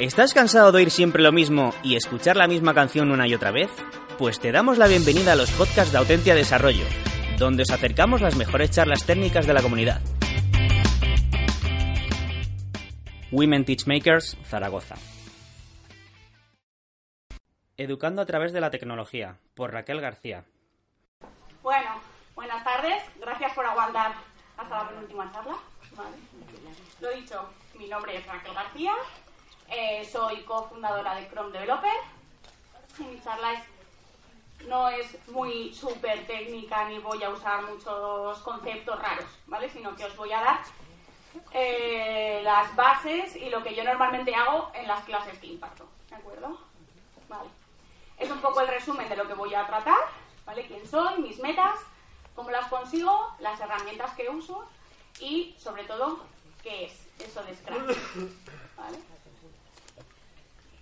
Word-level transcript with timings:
¿Estás 0.00 0.32
cansado 0.32 0.72
de 0.72 0.78
oír 0.78 0.90
siempre 0.90 1.22
lo 1.22 1.30
mismo 1.30 1.74
y 1.82 1.94
escuchar 1.94 2.34
la 2.34 2.46
misma 2.46 2.72
canción 2.72 3.10
una 3.10 3.28
y 3.28 3.34
otra 3.34 3.50
vez? 3.50 3.70
Pues 4.16 4.40
te 4.40 4.50
damos 4.50 4.78
la 4.78 4.88
bienvenida 4.88 5.32
a 5.32 5.36
los 5.36 5.50
podcasts 5.50 5.92
de 5.92 5.98
Autentia 5.98 6.34
Desarrollo, 6.34 6.86
donde 7.36 7.64
os 7.64 7.70
acercamos 7.70 8.22
las 8.22 8.34
mejores 8.34 8.70
charlas 8.70 9.04
técnicas 9.04 9.46
de 9.46 9.52
la 9.52 9.60
comunidad. 9.60 10.00
Women 13.30 13.66
Teachmakers, 13.66 14.38
Zaragoza. 14.42 14.94
Educando 17.76 18.22
a 18.22 18.26
través 18.26 18.54
de 18.54 18.62
la 18.62 18.70
tecnología, 18.70 19.36
por 19.54 19.70
Raquel 19.70 20.00
García. 20.00 20.46
Bueno, 21.62 22.00
buenas 22.34 22.64
tardes. 22.64 23.02
Gracias 23.20 23.52
por 23.52 23.66
aguantar 23.66 24.14
hasta 24.56 24.82
la 24.82 24.88
penúltima 24.88 25.30
charla. 25.30 25.56
Vale. 25.94 26.16
Lo 27.02 27.10
dicho, 27.10 27.50
mi 27.78 27.86
nombre 27.86 28.16
es 28.16 28.26
Raquel 28.26 28.54
García, 28.54 28.92
eh, 29.70 30.08
soy 30.10 30.42
cofundadora 30.42 31.14
de 31.14 31.28
Chrome 31.28 31.52
Developer. 31.52 31.92
Mi 32.98 33.20
charla 33.22 33.54
es, 33.54 33.64
no 34.66 34.88
es 34.88 35.28
muy 35.28 35.72
súper 35.72 36.26
técnica 36.26 36.84
ni 36.88 36.98
voy 36.98 37.22
a 37.22 37.30
usar 37.30 37.62
muchos 37.62 38.38
conceptos 38.40 39.00
raros, 39.00 39.30
¿vale? 39.46 39.70
Sino 39.70 39.94
que 39.94 40.04
os 40.04 40.16
voy 40.16 40.32
a 40.32 40.40
dar 40.40 40.60
eh, 41.52 42.40
las 42.42 42.74
bases 42.74 43.36
y 43.36 43.48
lo 43.48 43.62
que 43.62 43.74
yo 43.74 43.84
normalmente 43.84 44.34
hago 44.34 44.70
en 44.74 44.86
las 44.86 45.04
clases 45.04 45.38
que 45.38 45.46
imparto, 45.46 45.86
¿de 46.08 46.16
acuerdo? 46.16 46.58
Vale. 47.28 47.48
Es 48.18 48.30
un 48.30 48.40
poco 48.40 48.60
el 48.60 48.68
resumen 48.68 49.08
de 49.08 49.16
lo 49.16 49.26
que 49.26 49.34
voy 49.34 49.54
a 49.54 49.66
tratar, 49.66 49.98
¿vale? 50.44 50.66
Quién 50.66 50.86
soy, 50.86 51.22
mis 51.22 51.38
metas, 51.38 51.78
cómo 52.34 52.50
las 52.50 52.66
consigo, 52.66 53.34
las 53.38 53.58
herramientas 53.60 54.12
que 54.14 54.28
uso 54.28 54.66
y, 55.20 55.56
sobre 55.58 55.84
todo, 55.84 56.20
qué 56.62 56.86
es 56.86 57.06
eso 57.18 57.42
de 57.44 57.54
Scratch, 57.54 57.96
¿vale? 58.76 58.98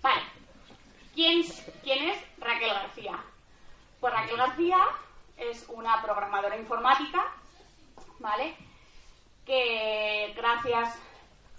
Vale. 0.02 0.22
¿Quién, 1.14 1.42
¿Quién 1.82 2.10
es 2.10 2.18
Raquel 2.38 2.72
García? 2.72 3.18
Pues 4.00 4.12
Raquel 4.12 4.36
García 4.36 4.78
es 5.36 5.66
una 5.68 6.00
programadora 6.02 6.56
informática, 6.56 7.27
¿vale? 8.19 8.54
Que 9.44 10.32
gracias 10.36 10.96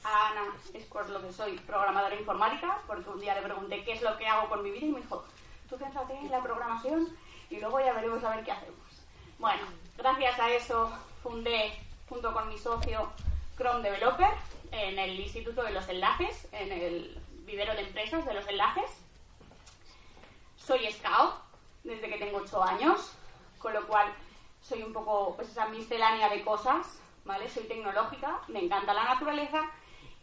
a 0.03 0.29
Ana 0.29 0.55
es 0.73 0.85
por 0.85 1.09
lo 1.09 1.21
que 1.21 1.33
soy 1.33 1.57
programadora 1.59 2.15
informática, 2.15 2.79
porque 2.87 3.09
un 3.09 3.19
día 3.19 3.35
le 3.35 3.41
pregunté 3.41 3.83
qué 3.83 3.93
es 3.93 4.01
lo 4.01 4.17
que 4.17 4.27
hago 4.27 4.47
con 4.47 4.63
mi 4.63 4.71
vida 4.71 4.85
y 4.85 4.91
me 4.91 5.01
dijo, 5.01 5.25
tú 5.69 5.77
céntrate 5.77 6.13
en 6.17 6.31
la 6.31 6.41
programación 6.41 7.07
y 7.49 7.59
luego 7.59 7.79
ya 7.79 7.93
veremos 7.93 8.23
a 8.23 8.35
ver 8.35 8.45
qué 8.45 8.51
hacemos. 8.51 8.79
Bueno, 9.37 9.63
gracias 9.97 10.39
a 10.39 10.51
eso 10.51 10.91
fundé, 11.23 11.73
junto 12.07 12.33
con 12.33 12.47
mi 12.47 12.57
socio, 12.57 13.11
Chrome 13.57 13.81
Developer 13.81 14.31
en 14.71 14.99
el 14.99 15.19
Instituto 15.19 15.63
de 15.63 15.71
los 15.71 15.87
Enlaces, 15.89 16.47
en 16.51 16.71
el 16.71 17.21
vivero 17.50 17.73
de 17.73 17.81
empresas 17.81 18.25
de 18.25 18.33
los 18.33 18.47
enlaces. 18.47 18.92
Soy 20.55 20.92
scout 20.92 21.33
desde 21.83 22.08
que 22.09 22.17
tengo 22.17 22.38
8 22.38 22.64
años, 22.64 23.11
con 23.58 23.73
lo 23.73 23.88
cual 23.88 24.13
soy 24.62 24.84
un 24.84 24.94
poco 24.94 25.35
pues 25.35 25.50
esa 25.50 25.68
miscelánea 25.68 26.29
de 26.29 26.44
cosas, 26.44 27.00
¿vale? 27.25 27.50
Soy 27.50 27.63
tecnológica, 27.63 28.40
me 28.50 28.63
encanta 28.63 28.94
la 28.94 29.06
naturaleza 29.06 29.62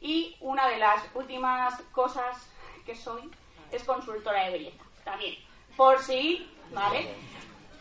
y 0.01 0.37
una 0.41 0.69
de 0.69 0.79
las 0.79 1.03
últimas 1.15 1.81
cosas 1.93 2.49
que 2.85 2.95
soy 2.95 3.31
es 3.73 3.83
consultora 3.83 4.45
de 4.45 4.53
belleza, 4.53 4.85
también. 5.05 5.35
Por 5.77 5.99
si, 5.99 6.49
¿vale? 6.73 7.13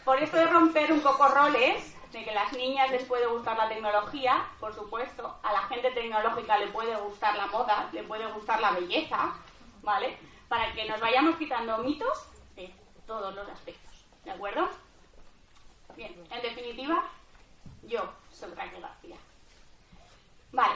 Por 0.03 0.17
esto 0.21 0.37
de 0.37 0.47
romper 0.47 0.91
un 0.91 1.01
poco 1.01 1.27
roles, 1.27 1.95
de 2.11 2.23
que 2.23 2.31
las 2.31 2.53
niñas 2.53 2.89
les 2.91 3.03
puede 3.03 3.27
gustar 3.27 3.57
la 3.57 3.67
tecnología, 3.67 4.47
por 4.59 4.73
supuesto, 4.73 5.37
a 5.43 5.51
la 5.51 5.63
gente 5.63 5.91
tecnológica 5.91 6.57
le 6.57 6.67
puede 6.67 6.95
gustar 6.95 7.35
la 7.35 7.47
moda, 7.47 7.89
le 7.91 8.03
puede 8.03 8.25
gustar 8.31 8.61
la 8.61 8.71
belleza, 8.71 9.33
¿vale? 9.85 10.17
Para 10.49 10.73
que 10.73 10.89
nos 10.89 10.99
vayamos 10.99 11.37
quitando 11.37 11.77
mitos 11.77 12.27
de 12.55 12.73
todos 13.07 13.33
los 13.33 13.47
aspectos, 13.47 14.05
¿de 14.25 14.31
acuerdo? 14.31 14.67
Bien, 15.95 16.13
en 16.29 16.41
definitiva, 16.41 17.03
yo 17.83 18.11
soy 18.31 18.53
Raquel 18.53 18.81
García. 18.81 19.15
Vale, 20.51 20.75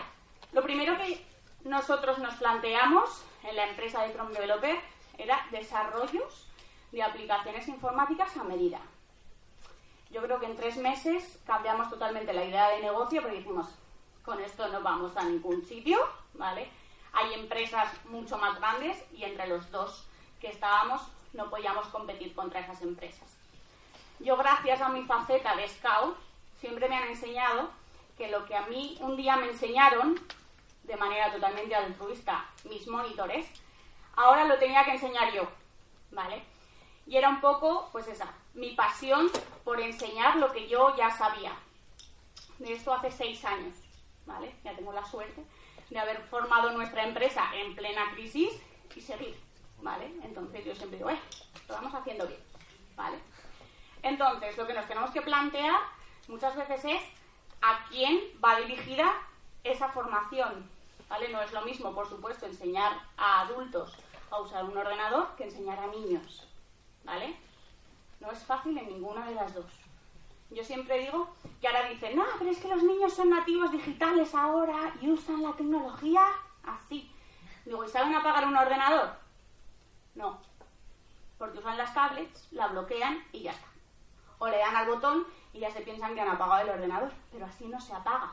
lo 0.54 0.62
primero 0.64 0.96
que 0.98 1.26
nosotros 1.66 2.20
nos 2.20 2.36
planteamos 2.36 3.26
en 3.44 3.56
la 3.56 3.68
empresa 3.68 4.04
de 4.04 4.14
Chrome 4.14 4.34
Developer 4.34 4.80
era 5.18 5.46
desarrollos 5.52 6.48
de 6.92 7.04
aplicaciones 7.04 7.68
informáticas 7.68 8.38
a 8.38 8.44
medida. 8.44 8.80
Yo 10.12 10.22
creo 10.22 10.40
que 10.40 10.46
en 10.46 10.56
tres 10.56 10.78
meses 10.78 11.40
cambiamos 11.46 11.90
totalmente 11.90 12.34
la 12.34 12.46
idea 12.46 12.70
de 12.70 12.82
negocio 12.82 13.22
porque 13.22 13.38
dijimos, 13.38 13.68
con 14.24 14.40
esto 14.42 14.68
no 14.70 14.82
vamos 14.82 15.16
a 15.18 15.24
ningún 15.24 15.64
sitio, 15.66 16.00
¿vale? 16.34 16.70
Hay 17.14 17.34
empresas 17.34 17.90
mucho 18.06 18.38
más 18.38 18.58
grandes 18.60 19.04
y 19.14 19.24
entre 19.24 19.48
los 19.48 19.70
dos 19.72 20.06
que 20.40 20.50
estábamos 20.50 21.02
no 21.34 21.50
podíamos 21.50 21.88
competir 21.88 22.34
contra 22.34 22.60
esas 22.60 22.82
empresas. 22.82 23.38
Yo 24.20 24.36
gracias 24.38 24.82
a 24.82 24.90
mi 24.90 25.04
faceta 25.04 25.56
de 25.56 25.68
scout 25.68 26.18
siempre 26.60 26.90
me 26.90 26.98
han 26.98 27.08
enseñado 27.08 27.70
que 28.18 28.30
lo 28.30 28.46
que 28.46 28.56
a 28.56 28.66
mí 28.68 28.98
un 29.02 29.16
día 29.16 29.38
me 29.38 29.48
enseñaron 29.48 30.20
de 30.84 30.98
manera 30.98 31.32
totalmente 31.32 31.76
altruista 31.76 32.46
mis 32.66 32.88
monitores, 32.88 33.48
ahora 34.16 34.46
lo 34.46 34.58
tenía 34.58 34.84
que 34.84 34.92
enseñar 34.92 35.32
yo, 35.32 35.48
¿vale? 36.12 36.44
Y 37.06 37.16
era 37.16 37.30
un 37.30 37.42
poco, 37.42 37.90
pues 37.92 38.08
esa, 38.08 38.34
mi 38.54 38.72
pasión 38.72 39.30
por 39.64 39.80
enseñar 39.80 40.36
lo 40.38 40.52
que 40.52 40.68
yo 40.68 40.96
ya 40.98 41.12
sabía. 41.12 41.54
De 42.58 42.74
esto 42.74 42.94
hace 42.94 43.12
seis 43.12 43.46
años, 43.46 43.76
¿vale? 44.26 44.54
Ya 44.64 44.76
tengo 44.76 44.92
la 44.92 45.06
suerte 45.06 45.46
de 45.90 46.00
haber 46.00 46.22
formado 46.24 46.72
nuestra 46.72 47.04
empresa 47.04 47.44
en 47.56 47.76
plena 47.76 48.12
crisis 48.14 48.52
y 48.96 49.02
seguir, 49.02 49.40
¿vale? 49.82 50.12
Entonces 50.24 50.66
yo 50.66 50.76
siempre 50.76 50.98
digo, 50.98 51.10
eh, 51.10 51.20
lo 51.68 51.76
vamos 51.76 51.94
haciendo 51.94 52.28
bien, 52.28 52.40
¿vale? 52.96 53.18
Entonces, 54.04 54.58
lo 54.58 54.68
que 54.68 54.74
nos 54.74 54.88
tenemos 54.88 55.12
que 55.12 55.22
plantear 55.22 55.80
muchas 56.28 56.56
veces 56.56 56.86
es 56.86 57.02
a 57.62 57.86
quién 57.90 58.20
va 58.44 58.60
dirigida 58.60 59.14
esa 59.64 59.90
formación, 59.90 60.70
¿vale? 61.10 61.30
No 61.30 61.42
es 61.42 61.52
lo 61.52 61.62
mismo, 61.64 61.94
por 61.94 62.08
supuesto, 62.08 62.46
enseñar 62.46 62.94
a 63.18 63.42
adultos 63.42 63.98
a 64.32 64.40
usar 64.40 64.64
un 64.66 64.78
ordenador 64.78 65.36
que 65.36 65.46
enseñar 65.46 65.80
a 65.80 65.88
niños, 65.88 66.48
¿vale? 67.04 67.36
No 68.20 68.32
es 68.32 68.40
fácil 68.44 68.78
en 68.78 68.88
ninguna 68.88 69.26
de 69.26 69.36
las 69.36 69.54
dos. 69.54 69.66
Yo 70.52 70.64
siempre 70.64 71.00
digo 71.00 71.30
que 71.62 71.68
ahora 71.68 71.90
dicen, 71.90 72.16
no, 72.16 72.26
pero 72.38 72.52
es 72.52 72.58
que 72.60 72.68
los 72.68 72.84
niños 72.84 73.09
son 73.20 73.32
nativos 73.32 73.70
digitales 73.74 74.34
ahora 74.34 74.94
y 75.02 75.10
usan 75.10 75.44
la 75.44 75.52
tecnología 75.52 76.22
así. 76.64 77.12
Digo, 77.66 77.84
¿y 77.84 77.90
saben 77.90 78.16
apagar 78.16 78.48
un 78.48 78.56
ordenador? 78.56 79.10
No. 80.16 80.40
Porque 81.38 81.58
usan 81.58 81.78
las 81.78 81.94
tablets, 81.94 82.48
la 82.54 82.68
bloquean 82.68 83.22
y 83.34 83.42
ya 83.42 83.52
está. 83.52 83.68
O 84.38 84.48
le 84.48 84.58
dan 84.58 84.74
al 84.74 84.88
botón 84.88 85.28
y 85.52 85.60
ya 85.60 85.70
se 85.70 85.82
piensan 85.82 86.16
que 86.16 86.22
han 86.22 86.30
apagado 86.30 86.62
el 86.62 86.70
ordenador. 86.70 87.12
Pero 87.30 87.46
así 87.46 87.66
no 87.66 87.82
se 87.82 87.94
apaga. 87.94 88.32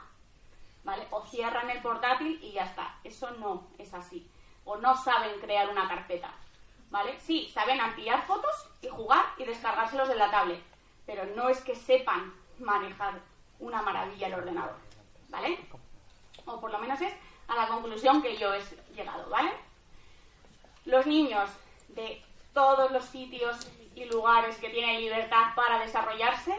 ¿Vale? 0.85 1.05
O 1.11 1.27
cierran 1.27 1.69
el 1.69 1.83
portátil 1.83 2.39
y 2.41 2.53
ya 2.53 2.67
está. 2.67 2.95
Eso 3.03 3.33
no 3.33 3.67
es 3.79 3.93
así. 3.93 4.31
O 4.65 4.77
no 4.77 4.97
saben 4.97 5.41
crear 5.41 5.69
una 5.69 5.89
carpeta. 5.89 6.31
¿Vale? 6.91 7.19
Sí, 7.19 7.51
saben 7.53 7.81
ampliar 7.81 8.25
fotos 8.25 8.55
y 8.83 8.87
jugar 8.87 9.25
y 9.37 9.47
descargárselos 9.47 10.09
de 10.09 10.15
la 10.15 10.31
tablet, 10.31 10.63
pero 11.07 11.25
no 11.35 11.49
es 11.49 11.61
que 11.63 11.75
sepan 11.75 12.33
manejar 12.61 13.21
una 13.59 13.83
maravilla 13.83 14.27
el 14.27 14.35
ordenador, 14.35 14.77
¿vale? 15.29 15.59
O 16.45 16.61
por 16.61 16.71
lo 16.71 16.79
menos 16.79 17.01
es 17.01 17.13
a 17.49 17.57
la 17.57 17.69
conclusión 17.69 18.23
que 18.23 18.37
yo 18.37 18.53
he 18.55 18.63
llegado, 18.95 19.29
¿vale? 19.31 19.53
Los 20.85 21.07
niños 21.07 21.51
de 21.89 22.23
todos 22.53 22.91
los 22.91 23.05
sitios 23.05 23.69
y 23.95 24.05
lugares 24.05 24.57
que 24.59 24.69
tienen 24.69 25.01
libertad 25.01 25.55
para 25.55 25.79
desarrollarse, 25.79 26.55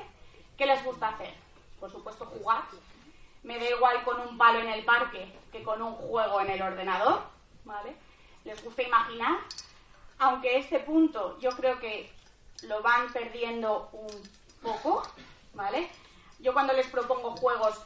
¿qué 0.57 0.65
les 0.65 0.83
gusta 0.83 1.09
hacer? 1.09 1.33
Por 1.79 1.91
supuesto 1.91 2.25
jugar. 2.25 2.63
Me 3.44 3.59
da 3.59 3.69
igual 3.69 4.03
con 4.03 4.19
un 4.19 4.38
palo 4.38 4.59
en 4.59 4.69
el 4.69 4.83
parque 4.83 5.31
que 5.51 5.63
con 5.63 5.81
un 5.81 5.94
juego 5.94 6.41
en 6.41 6.49
el 6.49 6.61
ordenador, 6.61 7.21
¿vale? 7.63 7.95
Les 8.44 8.63
gusta 8.63 8.81
imaginar, 8.81 9.38
aunque 10.19 10.57
este 10.57 10.79
punto 10.79 11.38
yo 11.39 11.51
creo 11.51 11.79
que 11.79 12.11
lo 12.63 12.81
van 12.81 13.11
perdiendo 13.13 13.89
un 13.91 14.29
poco, 14.61 15.03
¿vale? 15.53 15.89
Yo 16.39 16.54
cuando 16.54 16.74
les 16.74 16.88
propongo 16.88 17.36
juegos 17.38 17.86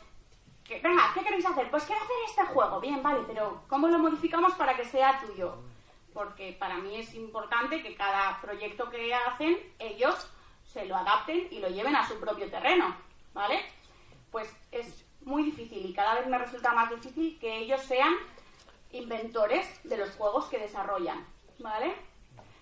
venga, 0.80 1.12
¿qué 1.13 1.21
queréis 1.21 1.45
hacer? 1.45 1.69
Pues 1.69 1.83
quiero 1.83 2.01
hacer 2.01 2.15
este 2.27 2.45
juego. 2.45 2.80
Bien, 2.80 3.03
vale, 3.03 3.24
pero 3.27 3.63
¿cómo 3.68 3.88
lo 3.88 4.00
modificamos 4.00 4.53
para 4.53 4.75
que 4.75 4.86
sea 4.86 5.19
tuyo? 5.19 5.57
Porque 6.13 6.56
para 6.57 6.77
mí 6.77 6.95
es 6.98 7.13
importante 7.15 7.81
que 7.81 7.95
cada 7.95 8.39
proyecto 8.42 8.89
que 8.89 9.13
hacen, 9.13 9.57
ellos 9.80 10.27
se 10.63 10.86
lo 10.86 10.95
adapten 10.95 11.48
y 11.51 11.59
lo 11.59 11.69
lleven 11.69 11.95
a 11.95 12.07
su 12.07 12.19
propio 12.19 12.50
terreno, 12.50 12.95
¿vale? 13.33 13.62
Pues 14.31 14.54
es 14.71 15.06
muy 15.21 15.44
difícil 15.44 15.86
y 15.86 15.94
cada 15.94 16.15
vez 16.15 16.27
me 16.27 16.38
resulta 16.38 16.74
más 16.74 16.89
difícil 16.89 17.38
que 17.39 17.57
ellos 17.57 17.81
sean 17.81 18.13
inventores 18.92 19.68
de 19.83 19.97
los 19.97 20.12
juegos 20.15 20.45
que 20.45 20.59
desarrollan, 20.59 21.25
¿vale? 21.59 21.94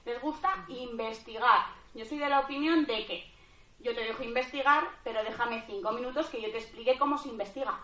Les 0.06 0.21
gusta 0.21 0.65
investigar. 0.68 1.65
Yo 1.94 2.06
soy 2.06 2.18
de 2.19 2.30
la 2.30 2.42
opinión 2.42 2.85
de 2.85 3.06
que 3.06 3.31
yo 3.79 3.95
te 3.95 4.01
dejo 4.01 4.23
investigar, 4.23 4.87
pero 5.03 5.23
déjame 5.23 5.63
cinco 5.65 5.91
minutos 5.91 6.27
que 6.27 6.41
yo 6.41 6.51
te 6.51 6.57
explique 6.57 6.97
cómo 6.97 7.17
se 7.17 7.29
investiga, 7.29 7.79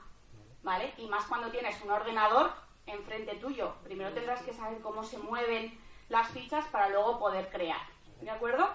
¿vale? 0.64 0.94
Y 0.98 1.08
más 1.08 1.26
cuando 1.26 1.50
tienes 1.52 1.82
un 1.82 1.92
ordenador 1.92 2.52
enfrente 2.86 3.36
tuyo. 3.36 3.74
Primero 3.84 4.14
tendrás 4.14 4.42
que 4.42 4.54
saber 4.54 4.82
cómo 4.82 5.04
se 5.04 5.18
mueven 5.18 5.80
las 6.10 6.30
fichas 6.30 6.66
para 6.66 6.90
luego 6.90 7.20
poder 7.20 7.50
crear, 7.50 7.82
¿de 8.22 8.30
acuerdo? 8.30 8.70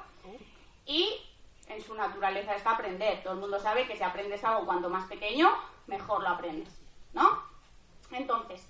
Y 0.87 1.21
en 1.69 1.81
su 1.81 1.95
naturaleza 1.95 2.57
está 2.57 2.73
aprender. 2.73 3.23
Todo 3.23 3.35
el 3.35 3.41
mundo 3.41 3.61
sabe 3.61 3.87
que 3.87 3.97
si 3.97 4.03
aprendes 4.03 4.43
algo 4.43 4.67
cuanto 4.67 4.89
más 4.89 5.07
pequeño, 5.09 5.51
mejor 5.87 6.23
lo 6.23 6.29
aprendes, 6.29 6.81
¿no? 7.13 7.43
Entonces, 8.11 8.67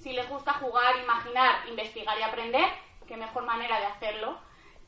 si 0.00 0.12
les 0.12 0.28
gusta 0.28 0.52
jugar, 0.54 0.98
imaginar, 1.02 1.66
investigar 1.68 2.18
y 2.18 2.22
aprender, 2.22 2.66
qué 3.06 3.16
mejor 3.16 3.44
manera 3.44 3.80
de 3.80 3.86
hacerlo 3.86 4.38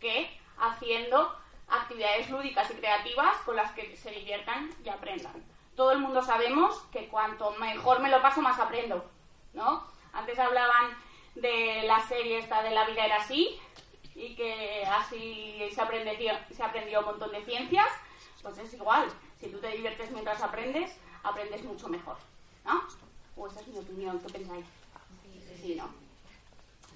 que 0.01 0.31
haciendo 0.59 1.35
actividades 1.69 2.31
lúdicas 2.31 2.71
y 2.71 2.75
creativas 2.75 3.37
con 3.45 3.57
las 3.57 3.73
que 3.73 3.97
se 3.97 4.11
diviertan 4.11 4.71
y 4.85 4.89
aprendan. 4.89 5.45
Todo 5.75 5.93
el 5.93 5.99
mundo 5.99 6.23
sabemos 6.23 6.83
que 6.93 7.09
cuanto 7.09 7.53
mejor 7.53 8.01
me 8.01 8.11
lo 8.11 8.23
paso, 8.23 8.41
más 8.41 8.59
aprendo, 8.59 9.05
¿no? 9.53 9.87
Antes 10.13 10.39
hablaban 10.39 10.97
de 11.35 11.83
la 11.87 12.01
serie 12.07 12.39
esta 12.39 12.63
de 12.63 12.71
La 12.71 12.87
vida 12.87 13.05
era 13.05 13.17
así 13.17 13.61
y 14.15 14.35
que 14.35 14.85
así 14.87 15.69
se 15.75 15.81
aprendió, 15.81 16.33
se 16.51 16.63
aprendió 16.63 17.01
un 17.01 17.07
montón 17.07 17.31
de 17.33 17.45
ciencias, 17.45 17.89
pues 18.43 18.57
es 18.59 18.73
igual. 18.73 19.13
Si 19.39 19.49
tú 19.49 19.59
te 19.59 19.69
diviertes 19.69 20.11
mientras 20.13 20.41
aprendes, 20.41 20.97
aprendes 21.23 21.63
mucho 21.65 21.89
mejor, 21.89 22.17
¿no? 22.65 22.83
O 23.37 23.47
esa 23.47 23.61
es 23.61 23.69
mi 23.69 23.79
opinión, 23.79 24.19
¿qué 24.21 24.33
pensáis? 24.33 24.65
Sí, 25.23 25.57
sí, 25.61 25.75
¿no? 25.75 25.91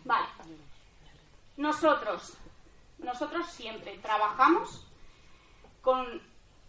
Vale. 0.05 0.27
Nosotros, 1.59 2.39
nosotros 3.03 3.47
siempre 3.47 3.99
trabajamos 3.99 4.87
con... 5.83 6.23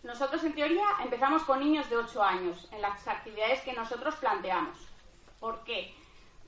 Nosotros 0.04 0.44
en 0.44 0.56
teoría 0.56 0.86
empezamos 1.04 1.44
con 1.44 1.60
niños 1.60 1.88
de 1.89 1.98
8 1.98 2.24
años 2.24 2.68
en 2.72 2.81
las 2.81 3.07
actividades 3.07 3.62
que 3.62 3.74
nosotros 3.74 4.16
planteamos. 4.16 4.75
¿Por 5.39 5.63
qué? 5.63 5.94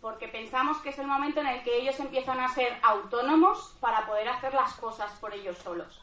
Porque 0.02 0.28
pensamos 0.28 0.78
que 0.80 0.90
es 0.90 0.98
el 0.98 1.06
momento 1.06 1.40
en 1.40 1.48
el 1.48 1.64
que 1.64 1.78
ellos 1.78 2.00
empiezan 2.00 2.40
a 2.40 2.50
ser 2.50 2.80
autónomos 2.82 3.78
para 3.80 4.08
poder 4.08 4.28
hacer 4.30 4.54
las 4.56 4.74
cosas 4.74 5.12
por 5.20 5.34
ellos 5.34 5.58
solos. 5.60 6.02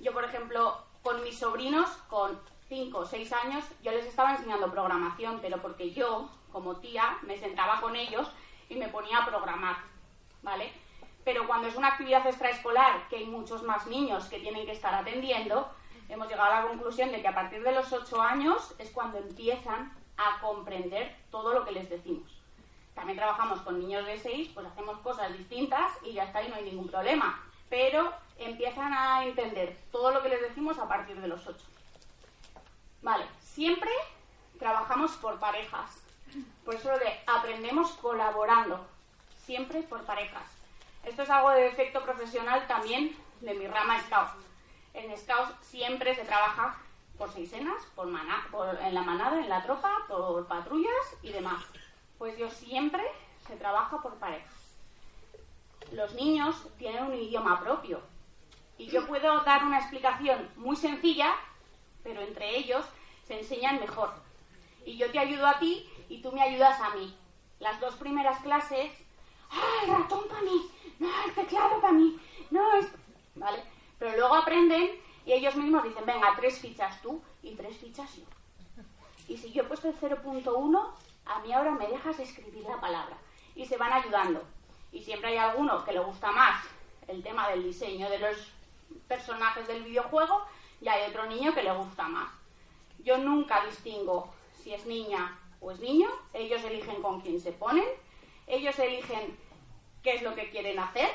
Yo, 0.00 0.12
por 0.12 0.24
ejemplo, 0.24 0.82
con 1.02 1.22
mis 1.24 1.38
sobrinos, 1.38 1.88
con 2.08 2.38
5 2.68 2.98
o 2.98 3.06
6 3.06 3.32
años, 3.32 3.64
yo 3.82 3.90
les 3.90 4.06
estaba 4.06 4.32
enseñando 4.32 4.70
programación, 4.70 5.38
pero 5.40 5.62
porque 5.62 5.92
yo, 5.92 6.28
como 6.52 6.76
tía, 6.76 7.18
me 7.22 7.38
sentaba 7.38 7.80
con 7.80 7.96
ellos 7.96 8.28
y 8.68 8.76
me 8.76 8.88
ponía 8.88 9.18
a 9.18 9.26
programar, 9.26 9.76
¿vale? 10.42 10.72
Pero 11.24 11.46
cuando 11.46 11.68
es 11.68 11.76
una 11.76 11.88
actividad 11.88 12.26
extraescolar, 12.26 13.08
que 13.08 13.16
hay 13.16 13.26
muchos 13.26 13.62
más 13.62 13.86
niños 13.86 14.24
que 14.26 14.40
tienen 14.40 14.66
que 14.66 14.72
estar 14.72 14.94
atendiendo, 14.94 15.70
hemos 16.08 16.28
llegado 16.28 16.52
a 16.52 16.62
la 16.62 16.68
conclusión 16.68 17.12
de 17.12 17.22
que 17.22 17.28
a 17.28 17.34
partir 17.34 17.62
de 17.62 17.72
los 17.72 17.92
ocho 17.92 18.20
años 18.20 18.74
es 18.78 18.90
cuando 18.90 19.18
empiezan 19.18 19.92
a 20.16 20.40
comprender 20.40 21.16
todo 21.30 21.54
lo 21.54 21.64
que 21.64 21.72
les 21.72 21.88
decimos. 21.88 22.42
También 22.94 23.16
trabajamos 23.16 23.60
con 23.60 23.78
niños 23.78 24.04
de 24.06 24.18
seis, 24.18 24.50
pues 24.52 24.66
hacemos 24.66 24.98
cosas 24.98 25.36
distintas 25.36 25.92
y 26.04 26.12
ya 26.12 26.24
está 26.24 26.40
ahí 26.40 26.48
no 26.48 26.56
hay 26.56 26.64
ningún 26.64 26.88
problema. 26.88 27.42
Pero 27.70 28.12
empiezan 28.38 28.92
a 28.92 29.24
entender 29.24 29.78
todo 29.90 30.10
lo 30.10 30.22
que 30.22 30.28
les 30.28 30.42
decimos 30.42 30.78
a 30.78 30.88
partir 30.88 31.18
de 31.18 31.28
los 31.28 31.46
ocho. 31.46 31.64
Vale, 33.00 33.24
siempre 33.40 33.90
trabajamos 34.58 35.12
por 35.12 35.38
parejas. 35.38 36.04
Por 36.64 36.74
eso 36.74 36.90
de 36.90 37.20
aprendemos 37.26 37.92
colaborando. 37.92 38.86
Siempre 39.44 39.82
por 39.82 40.02
parejas. 40.04 40.61
Esto 41.04 41.22
es 41.22 41.30
algo 41.30 41.50
de 41.50 41.66
efecto 41.66 42.02
profesional 42.02 42.66
también 42.66 43.16
de 43.40 43.54
mi 43.54 43.66
rama 43.66 44.00
Scout. 44.02 44.30
En 44.94 45.16
Scout 45.16 45.60
siempre 45.62 46.14
se 46.14 46.24
trabaja 46.24 46.78
por 47.18 47.32
seisenas, 47.32 47.82
por, 47.94 48.08
por 48.50 48.78
en 48.80 48.94
la 48.94 49.02
manada, 49.02 49.38
en 49.38 49.48
la 49.48 49.62
tropa, 49.62 50.04
por 50.08 50.46
patrullas 50.46 51.16
y 51.22 51.30
demás. 51.30 51.62
Pues 52.18 52.38
yo 52.38 52.50
siempre 52.50 53.02
se 53.46 53.56
trabaja 53.56 54.00
por 54.00 54.14
parejas. 54.14 54.52
Los 55.92 56.14
niños 56.14 56.56
tienen 56.78 57.04
un 57.04 57.14
idioma 57.14 57.60
propio 57.60 58.00
y 58.78 58.86
yo 58.86 59.06
puedo 59.06 59.40
dar 59.40 59.64
una 59.64 59.78
explicación 59.78 60.48
muy 60.56 60.76
sencilla, 60.76 61.34
pero 62.02 62.20
entre 62.20 62.56
ellos 62.56 62.84
se 63.26 63.40
enseñan 63.40 63.80
mejor. 63.80 64.12
Y 64.84 64.96
yo 64.96 65.10
te 65.10 65.18
ayudo 65.18 65.46
a 65.46 65.58
ti 65.58 65.88
y 66.08 66.22
tú 66.22 66.32
me 66.32 66.42
ayudas 66.42 66.80
a 66.80 66.90
mí. 66.90 67.16
Las 67.60 67.80
dos 67.80 67.94
primeras 67.96 68.40
clases, 68.40 68.92
¡ah, 69.50 69.84
el 69.84 69.90
ratón 69.90 70.28
para 70.28 70.42
mí! 70.42 70.70
No, 71.02 71.24
el 71.24 71.34
teclado 71.34 71.80
para 71.80 71.92
mí, 71.92 72.18
no 72.50 72.74
es... 72.76 72.86
¿Vale? 73.34 73.62
Pero 73.98 74.16
luego 74.16 74.34
aprenden 74.34 74.90
y 75.24 75.32
ellos 75.32 75.56
mismos 75.56 75.84
dicen, 75.84 76.04
venga, 76.06 76.34
tres 76.36 76.58
fichas 76.58 77.00
tú 77.02 77.20
y 77.42 77.54
tres 77.54 77.76
fichas 77.76 78.14
yo. 78.16 78.24
Y 79.28 79.36
si 79.36 79.52
yo 79.52 79.62
he 79.62 79.66
puesto 79.66 79.88
el 79.88 79.98
0.1, 79.98 80.90
a 81.24 81.38
mí 81.40 81.52
ahora 81.52 81.72
me 81.72 81.88
dejas 81.88 82.18
escribir 82.18 82.64
la 82.64 82.80
palabra. 82.80 83.16
Y 83.54 83.64
se 83.66 83.76
van 83.76 83.92
ayudando. 83.92 84.42
Y 84.92 85.02
siempre 85.02 85.30
hay 85.30 85.38
alguno 85.38 85.84
que 85.84 85.92
le 85.92 86.00
gusta 86.00 86.30
más 86.32 86.64
el 87.08 87.22
tema 87.22 87.48
del 87.48 87.62
diseño 87.62 88.08
de 88.10 88.18
los 88.18 88.52
personajes 89.08 89.66
del 89.66 89.82
videojuego 89.82 90.42
y 90.80 90.88
hay 90.88 91.08
otro 91.08 91.26
niño 91.26 91.54
que 91.54 91.62
le 91.62 91.72
gusta 91.72 92.08
más. 92.08 92.30
Yo 92.98 93.18
nunca 93.18 93.64
distingo 93.64 94.32
si 94.62 94.74
es 94.74 94.86
niña 94.86 95.38
o 95.60 95.70
es 95.70 95.80
niño. 95.80 96.08
Ellos 96.32 96.62
eligen 96.64 97.00
con 97.02 97.20
quién 97.20 97.40
se 97.40 97.52
ponen. 97.52 97.86
Ellos 98.46 98.78
eligen 98.78 99.36
qué 100.02 100.14
es 100.14 100.22
lo 100.22 100.34
que 100.34 100.50
quieren 100.50 100.78
hacer, 100.78 101.10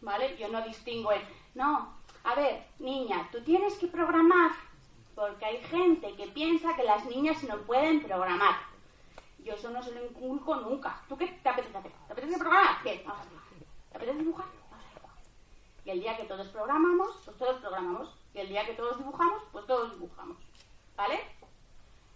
¿vale? 0.00 0.36
Yo 0.36 0.48
no 0.48 0.62
distingo 0.62 1.12
en, 1.12 1.22
no, 1.54 1.96
a 2.24 2.34
ver, 2.34 2.66
niña, 2.78 3.28
tú 3.30 3.42
tienes 3.42 3.74
que 3.78 3.86
programar, 3.86 4.52
porque 5.14 5.44
hay 5.44 5.58
gente 5.64 6.14
que 6.14 6.28
piensa 6.28 6.74
que 6.76 6.84
las 6.84 7.04
niñas 7.06 7.42
no 7.44 7.58
pueden 7.58 8.02
programar. 8.02 8.56
Yo 9.44 9.54
eso 9.54 9.70
no 9.70 9.82
se 9.82 9.92
lo 9.92 10.04
inculco 10.04 10.54
nunca. 10.56 11.02
¿Tú 11.08 11.16
qué 11.16 11.26
te 11.26 11.48
apetece 11.48 11.76
hacer? 11.76 11.92
¿Te 12.06 12.12
apetece 12.12 12.38
programar? 12.38 12.76
A 12.76 12.82
¿Te 12.82 13.96
apetece 13.96 14.18
dibujar. 14.18 14.46
Y 15.84 15.90
el 15.90 16.00
día 16.00 16.16
que 16.16 16.24
todos 16.24 16.46
programamos, 16.48 17.20
pues 17.24 17.36
todos 17.36 17.60
programamos. 17.60 18.14
Y 18.34 18.38
el 18.38 18.48
día 18.48 18.64
que 18.64 18.74
todos 18.74 18.98
dibujamos, 18.98 19.42
pues 19.50 19.66
todos 19.66 19.92
dibujamos. 19.94 20.36
¿Vale? 20.96 21.20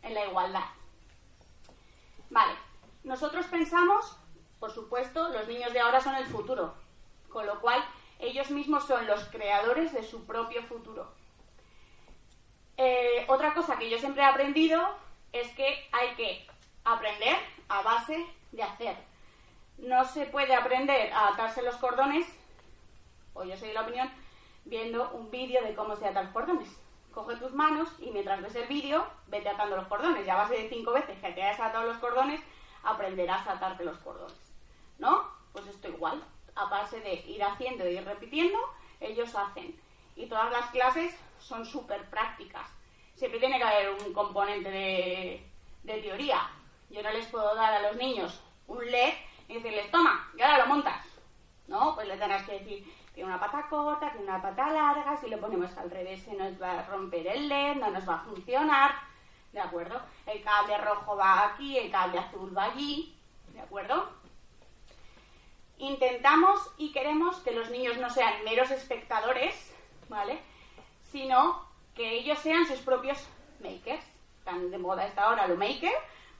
En 0.02 0.14
la 0.14 0.24
igualdad. 0.26 0.66
Vale. 2.30 2.54
Nosotros 3.02 3.46
pensamos 3.46 4.16
por 4.58 4.72
supuesto, 4.72 5.28
los 5.28 5.46
niños 5.48 5.72
de 5.72 5.80
ahora 5.80 6.00
son 6.00 6.14
el 6.14 6.26
futuro, 6.26 6.74
con 7.28 7.46
lo 7.46 7.60
cual 7.60 7.84
ellos 8.18 8.50
mismos 8.50 8.86
son 8.86 9.06
los 9.06 9.24
creadores 9.24 9.92
de 9.92 10.02
su 10.02 10.24
propio 10.24 10.62
futuro. 10.62 11.10
Eh, 12.78 13.24
otra 13.28 13.54
cosa 13.54 13.78
que 13.78 13.90
yo 13.90 13.98
siempre 13.98 14.22
he 14.22 14.26
aprendido 14.26 14.80
es 15.32 15.48
que 15.52 15.88
hay 15.92 16.14
que 16.14 16.46
aprender 16.84 17.36
a 17.68 17.82
base 17.82 18.24
de 18.52 18.62
hacer. 18.62 18.96
No 19.78 20.04
se 20.04 20.26
puede 20.26 20.54
aprender 20.54 21.12
a 21.12 21.28
atarse 21.28 21.62
los 21.62 21.76
cordones, 21.76 22.26
o 23.34 23.44
yo 23.44 23.56
soy 23.56 23.68
de 23.68 23.74
la 23.74 23.82
opinión, 23.82 24.10
viendo 24.64 25.10
un 25.10 25.30
vídeo 25.30 25.62
de 25.62 25.74
cómo 25.74 25.96
se 25.96 26.06
atan 26.06 26.24
los 26.24 26.32
cordones. 26.32 26.68
Coge 27.12 27.36
tus 27.36 27.52
manos 27.52 27.88
y 27.98 28.10
mientras 28.10 28.42
ves 28.42 28.54
el 28.56 28.66
vídeo, 28.66 29.06
vete 29.28 29.48
atando 29.48 29.76
los 29.76 29.86
cordones. 29.86 30.26
Y 30.26 30.30
a 30.30 30.36
base 30.36 30.54
de 30.54 30.68
cinco 30.68 30.92
veces 30.92 31.18
que 31.18 31.32
te 31.32 31.42
hayas 31.42 31.60
atado 31.60 31.86
los 31.86 31.98
cordones, 31.98 32.40
aprenderás 32.82 33.46
a 33.46 33.52
atarte 33.52 33.84
los 33.84 33.96
cordones. 33.98 34.45
¿No? 34.98 35.30
Pues 35.52 35.66
esto 35.66 35.88
igual, 35.88 36.22
a 36.54 36.64
base 36.66 37.00
de 37.00 37.14
ir 37.26 37.42
haciendo 37.42 37.88
y 37.88 37.96
ir 37.96 38.04
repitiendo, 38.04 38.58
ellos 39.00 39.34
hacen. 39.34 39.78
Y 40.16 40.26
todas 40.26 40.50
las 40.50 40.70
clases 40.70 41.14
son 41.38 41.64
súper 41.64 42.08
prácticas. 42.08 42.68
Siempre 43.14 43.40
tiene 43.40 43.58
que 43.58 43.64
haber 43.64 43.90
un 43.90 44.12
componente 44.12 44.70
de, 44.70 46.02
teoría. 46.02 46.50
Yo 46.90 47.02
no 47.02 47.10
les 47.10 47.26
puedo 47.26 47.54
dar 47.54 47.74
a 47.74 47.82
los 47.82 47.96
niños 47.96 48.40
un 48.66 48.84
LED 48.84 49.14
y 49.48 49.54
decirles, 49.54 49.90
toma, 49.90 50.30
y 50.36 50.42
ahora 50.42 50.58
lo 50.58 50.66
montas. 50.66 51.04
¿No? 51.68 51.94
Pues 51.94 52.06
les 52.06 52.18
tendrás 52.18 52.44
que 52.44 52.60
decir, 52.60 52.94
tiene 53.12 53.28
una 53.28 53.40
pata 53.40 53.66
corta, 53.68 54.10
tiene 54.10 54.26
una 54.26 54.40
pata 54.40 54.70
larga, 54.70 55.16
si 55.16 55.28
lo 55.28 55.40
ponemos 55.40 55.76
al 55.76 55.90
revés 55.90 56.22
se 56.22 56.34
nos 56.34 56.60
va 56.60 56.78
a 56.78 56.86
romper 56.86 57.26
el 57.26 57.48
LED, 57.48 57.76
no 57.76 57.90
nos 57.90 58.08
va 58.08 58.16
a 58.16 58.24
funcionar. 58.24 58.94
¿De 59.52 59.60
acuerdo? 59.60 60.00
El 60.26 60.42
cable 60.42 60.78
rojo 60.78 61.16
va 61.16 61.46
aquí, 61.46 61.78
el 61.78 61.90
cable 61.90 62.18
azul 62.18 62.56
va 62.56 62.64
allí. 62.64 63.16
¿De 63.52 63.60
acuerdo? 63.60 64.10
Intentamos 65.78 66.60
y 66.78 66.92
queremos 66.92 67.36
que 67.40 67.52
los 67.52 67.70
niños 67.70 67.96
no 67.98 68.10
sean 68.10 68.44
meros 68.44 68.70
espectadores, 68.70 69.74
¿vale? 70.08 70.40
Sino 71.10 71.66
que 71.94 72.14
ellos 72.14 72.38
sean 72.38 72.66
sus 72.66 72.80
propios 72.80 73.18
makers. 73.60 74.04
Tan 74.44 74.70
de 74.70 74.78
moda 74.78 75.06
esta 75.06 75.24
ahora 75.24 75.48
lo 75.48 75.56
maker, 75.56 75.92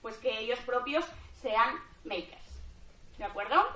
pues 0.03 0.17
que 0.19 0.39
ellos 0.39 0.59
propios 0.61 1.05
sean 1.43 1.81
makers. 2.05 2.47
¿De 3.19 3.25
acuerdo? 3.25 3.67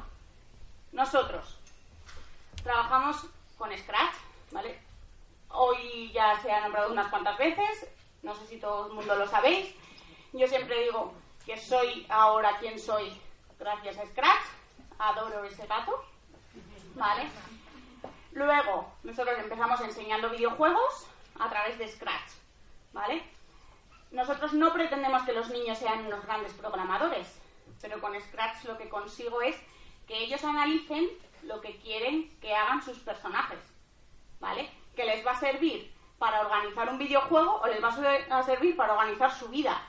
Nosotros 0.93 1.59
trabajamos 2.63 3.27
con 3.57 3.77
Scratch, 3.77 4.15
¿vale? 4.53 4.79
Hoy 5.49 6.13
ya 6.13 6.39
se 6.41 6.53
ha 6.53 6.61
nombrado 6.61 6.93
unas 6.93 7.09
cuantas 7.09 7.37
veces, 7.39 7.89
no 8.23 8.35
sé 8.35 8.47
si 8.47 8.59
todo 8.59 8.87
el 8.87 8.93
mundo 8.93 9.17
lo 9.17 9.27
sabéis. 9.27 9.75
Yo 10.33 10.47
siempre 10.47 10.85
digo 10.85 11.13
que 11.45 11.57
soy 11.57 12.07
ahora 12.09 12.59
quien 12.59 12.79
soy 12.79 13.13
gracias 13.59 13.99
a 13.99 14.07
Scratch, 14.07 14.45
adoro 15.01 15.45
ese 15.45 15.67
gato, 15.67 16.05
¿vale? 16.95 17.29
Luego, 18.33 18.93
nosotros 19.03 19.39
empezamos 19.39 19.81
enseñando 19.81 20.31
videojuegos 20.31 21.07
a 21.39 21.49
través 21.49 21.79
de 21.79 21.89
Scratch, 21.89 22.31
¿vale? 22.93 23.23
Nosotros 24.11 24.53
no 24.53 24.73
pretendemos 24.73 25.23
que 25.23 25.33
los 25.33 25.49
niños 25.51 25.79
sean 25.79 26.07
unos 26.07 26.25
grandes 26.27 26.53
programadores, 26.53 27.41
pero 27.81 28.01
con 28.01 28.21
Scratch 28.21 28.65
lo 28.65 28.77
que 28.77 28.89
consigo 28.89 29.41
es 29.41 29.57
que 30.07 30.19
ellos 30.19 30.45
analicen 30.45 31.09
lo 31.43 31.61
que 31.61 31.79
quieren 31.79 32.39
que 32.41 32.55
hagan 32.55 32.83
sus 32.83 32.99
personajes, 32.99 33.59
¿vale? 34.39 34.71
Que 34.95 35.07
les 35.07 35.27
va 35.27 35.33
a 35.33 35.41
servir 35.41 35.93
para 36.19 36.43
organizar 36.43 36.91
un 36.91 36.99
videojuego 36.99 37.61
o 37.63 37.67
les 37.67 37.83
va 37.83 37.89
a 38.31 38.43
servir 38.43 38.77
para 38.77 38.93
organizar 38.93 39.33
su 39.33 39.49
vida, 39.49 39.81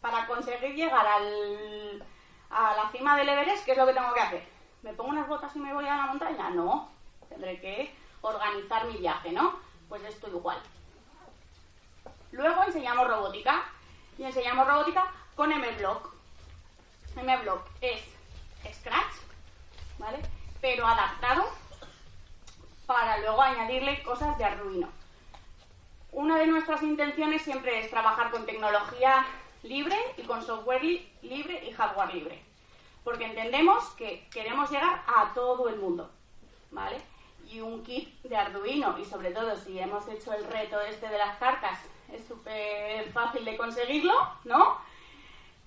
para 0.00 0.26
conseguir 0.26 0.74
llegar 0.74 1.06
al, 1.06 2.04
a 2.50 2.74
la 2.74 2.90
cima 2.90 3.16
del 3.16 3.28
Everest, 3.28 3.64
¿qué 3.64 3.72
es 3.72 3.78
lo 3.78 3.86
que 3.86 3.92
tengo 3.92 4.12
que 4.12 4.20
hacer? 4.20 4.55
¿Me 4.86 4.94
pongo 4.94 5.10
unas 5.10 5.26
botas 5.26 5.54
y 5.56 5.58
me 5.58 5.74
voy 5.74 5.84
a 5.84 5.96
la 5.96 6.06
montaña? 6.06 6.48
No, 6.50 6.88
tendré 7.28 7.60
que 7.60 7.92
organizar 8.20 8.86
mi 8.86 8.96
viaje, 8.98 9.32
¿no? 9.32 9.58
Pues 9.88 10.00
esto 10.04 10.28
igual. 10.28 10.58
Luego 12.30 12.62
enseñamos 12.62 13.08
robótica 13.08 13.64
y 14.16 14.22
enseñamos 14.22 14.64
robótica 14.64 15.12
con 15.34 15.50
MBlock. 15.50 16.14
MBlock 17.16 17.68
es 17.80 18.00
Scratch, 18.76 19.14
¿vale? 19.98 20.22
Pero 20.60 20.86
adaptado 20.86 21.46
para 22.86 23.18
luego 23.18 23.42
añadirle 23.42 24.04
cosas 24.04 24.38
de 24.38 24.44
Arduino. 24.44 24.88
Una 26.12 26.38
de 26.38 26.46
nuestras 26.46 26.84
intenciones 26.84 27.42
siempre 27.42 27.80
es 27.80 27.90
trabajar 27.90 28.30
con 28.30 28.46
tecnología 28.46 29.26
libre 29.64 29.96
y 30.16 30.22
con 30.22 30.46
software 30.46 30.84
libre 31.22 31.66
y 31.68 31.72
hardware 31.72 32.14
libre. 32.14 32.45
Porque 33.06 33.26
entendemos 33.26 33.84
que 33.90 34.26
queremos 34.32 34.68
llegar 34.68 35.04
a 35.06 35.32
todo 35.32 35.68
el 35.68 35.76
mundo, 35.76 36.10
¿vale? 36.72 37.00
Y 37.48 37.60
un 37.60 37.84
kit 37.84 38.20
de 38.22 38.36
Arduino, 38.36 38.98
y 38.98 39.04
sobre 39.04 39.30
todo 39.30 39.56
si 39.56 39.78
hemos 39.78 40.08
hecho 40.08 40.32
el 40.32 40.44
reto 40.44 40.80
este 40.80 41.08
de 41.08 41.16
las 41.16 41.36
cartas, 41.38 41.78
es 42.12 42.26
súper 42.26 43.08
fácil 43.12 43.44
de 43.44 43.56
conseguirlo, 43.56 44.12
¿no? 44.42 44.78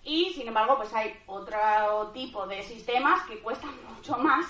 Y 0.03 0.33
sin 0.33 0.49
embargo, 0.49 0.75
pues 0.75 0.93
hay 0.93 1.17
otro 1.27 2.11
tipo 2.13 2.45
de 2.45 2.61
sistemas 2.61 3.23
que 3.23 3.39
cuestan 3.39 3.71
mucho 3.95 4.17
más 4.17 4.45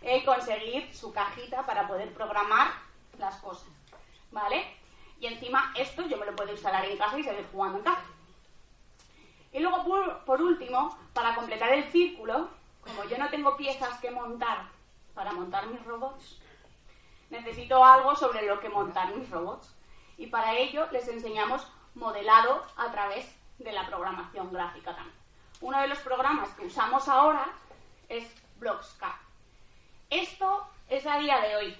eh, 0.00 0.24
conseguir 0.24 0.92
su 0.92 1.12
cajita 1.12 1.64
para 1.64 1.86
poder 1.86 2.12
programar 2.12 2.72
las 3.20 3.36
cosas, 3.36 3.68
¿vale? 4.32 4.66
Y 5.20 5.26
encima 5.26 5.72
esto 5.76 6.02
yo 6.08 6.16
me 6.16 6.26
lo 6.26 6.34
puedo 6.34 6.50
instalar 6.50 6.84
en 6.86 6.96
casa 6.98 7.16
y 7.16 7.22
seguir 7.22 7.46
jugando 7.52 7.78
en 7.78 7.84
casa. 7.84 8.11
Y 9.52 9.60
luego, 9.60 10.22
por, 10.24 10.40
último, 10.40 10.96
para 11.12 11.34
completar 11.34 11.72
el 11.72 11.84
círculo, 11.90 12.48
como 12.80 13.04
yo 13.04 13.18
no 13.18 13.28
tengo 13.28 13.56
piezas 13.56 13.98
que 14.00 14.10
montar 14.10 14.66
para 15.14 15.32
montar 15.32 15.66
mis 15.66 15.84
robots, 15.84 16.40
necesito 17.28 17.84
algo 17.84 18.16
sobre 18.16 18.46
lo 18.46 18.60
que 18.60 18.70
montar 18.70 19.14
mis 19.14 19.28
robots. 19.30 19.74
Y 20.16 20.26
para 20.28 20.54
ello 20.56 20.88
les 20.90 21.06
enseñamos 21.08 21.70
modelado 21.94 22.64
a 22.76 22.90
través 22.90 23.36
de 23.58 23.72
la 23.72 23.86
programación 23.86 24.52
gráfica 24.52 24.94
también. 24.94 25.16
Uno 25.60 25.80
de 25.80 25.88
los 25.88 25.98
programas 25.98 26.48
que 26.54 26.66
usamos 26.66 27.06
ahora 27.08 27.46
es 28.08 28.24
Blockscap. 28.58 29.14
Esto 30.08 30.66
es 30.88 31.06
a 31.06 31.18
día 31.18 31.40
de 31.40 31.56
hoy. 31.56 31.76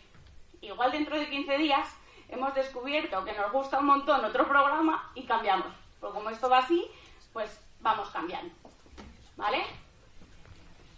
Igual 0.60 0.92
dentro 0.92 1.18
de 1.18 1.28
15 1.28 1.58
días 1.58 1.88
hemos 2.28 2.54
descubierto 2.54 3.24
que 3.24 3.32
nos 3.32 3.50
gusta 3.50 3.78
un 3.78 3.86
montón 3.86 4.24
otro 4.24 4.46
programa 4.46 5.10
y 5.14 5.24
cambiamos. 5.24 5.72
Pero 6.00 6.12
como 6.12 6.30
esto 6.30 6.48
va 6.48 6.58
así, 6.58 6.88
pues 7.32 7.61
vamos 7.82 8.08
cambiando. 8.10 8.54
¿Vale? 9.36 9.64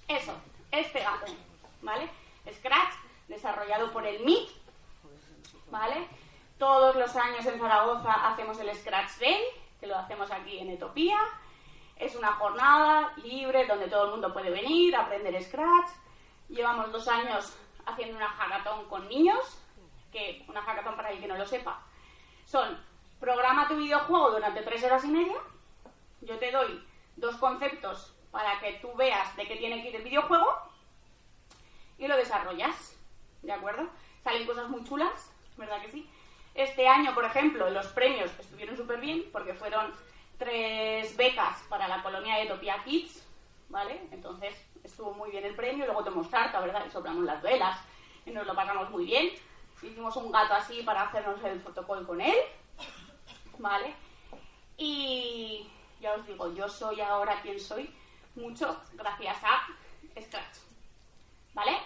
Eso, 0.06 0.34
este 0.70 1.00
gato, 1.00 1.32
¿vale? 1.82 2.08
Scratch, 2.52 2.94
desarrollado 3.28 3.90
por 3.92 4.06
el 4.06 4.22
MIT, 4.24 4.50
¿vale? 5.70 6.06
Todos 6.58 6.94
los 6.96 7.16
años 7.16 7.44
en 7.46 7.58
Zaragoza 7.58 8.12
hacemos 8.28 8.58
el 8.60 8.74
Scratch 8.74 9.18
Day, 9.18 9.42
que 9.80 9.86
lo 9.86 9.96
hacemos 9.96 10.30
aquí 10.30 10.58
en 10.58 10.70
Etopía. 10.70 11.18
Es 11.96 12.14
una 12.16 12.32
jornada 12.32 13.12
libre 13.22 13.66
donde 13.66 13.88
todo 13.88 14.04
el 14.04 14.10
mundo 14.12 14.32
puede 14.32 14.50
venir, 14.50 14.94
aprender 14.94 15.42
Scratch. 15.42 15.90
Llevamos 16.48 16.92
dos 16.92 17.08
años 17.08 17.56
haciendo 17.86 18.16
una 18.16 18.28
hackathon 18.28 18.88
con 18.88 19.08
niños, 19.08 19.58
que 20.12 20.44
una 20.48 20.62
hackathon 20.62 20.96
para 20.96 21.10
el 21.10 21.20
que 21.20 21.26
no 21.26 21.36
lo 21.36 21.46
sepa, 21.46 21.80
son 22.44 22.78
programa 23.18 23.68
tu 23.68 23.76
videojuego 23.76 24.32
durante 24.32 24.62
tres 24.62 24.84
horas 24.84 25.04
y 25.04 25.08
media, 25.08 25.38
yo 26.24 26.38
te 26.38 26.50
doy 26.50 26.84
dos 27.16 27.36
conceptos 27.36 28.14
para 28.30 28.58
que 28.60 28.74
tú 28.74 28.92
veas 28.94 29.36
de 29.36 29.46
qué 29.46 29.56
tiene 29.56 29.82
que 29.82 29.90
ir 29.90 29.96
el 29.96 30.02
videojuego 30.02 30.48
y 31.98 32.08
lo 32.08 32.16
desarrollas, 32.16 32.96
¿de 33.42 33.52
acuerdo? 33.52 33.88
Salen 34.22 34.46
cosas 34.46 34.68
muy 34.68 34.82
chulas, 34.84 35.32
¿verdad 35.56 35.80
que 35.82 35.90
sí? 35.90 36.10
Este 36.54 36.88
año, 36.88 37.14
por 37.14 37.24
ejemplo, 37.24 37.68
los 37.70 37.86
premios 37.88 38.30
estuvieron 38.38 38.76
súper 38.76 39.00
bien 39.00 39.24
porque 39.32 39.54
fueron 39.54 39.92
tres 40.38 41.16
becas 41.16 41.60
para 41.68 41.88
la 41.88 42.02
colonia 42.02 42.36
de 42.36 42.42
Etopia 42.42 42.82
Kids, 42.84 43.24
¿vale? 43.68 44.00
Entonces 44.10 44.54
estuvo 44.82 45.12
muy 45.12 45.30
bien 45.30 45.44
el 45.44 45.54
premio, 45.54 45.84
luego 45.84 46.04
tomamos 46.04 46.30
tarta, 46.30 46.60
¿verdad? 46.60 46.84
Y 46.86 46.90
soplamos 46.90 47.24
las 47.24 47.42
velas 47.42 47.78
y 48.26 48.30
nos 48.30 48.46
lo 48.46 48.54
pasamos 48.54 48.90
muy 48.90 49.04
bien. 49.04 49.30
Hicimos 49.82 50.16
un 50.16 50.32
gato 50.32 50.54
así 50.54 50.82
para 50.82 51.02
hacernos 51.02 51.42
el 51.44 51.60
protocolo 51.60 52.06
con 52.06 52.20
él, 52.20 52.36
¿vale? 53.58 53.94
Y 54.76 55.68
ya 56.04 56.12
os 56.12 56.26
digo, 56.26 56.52
yo 56.52 56.68
soy 56.68 57.00
ahora 57.00 57.40
quien 57.40 57.58
soy, 57.58 57.88
mucho 58.34 58.78
gracias 58.92 59.38
a 59.42 59.66
Scratch. 60.20 60.58
¿Vale? 61.54 61.78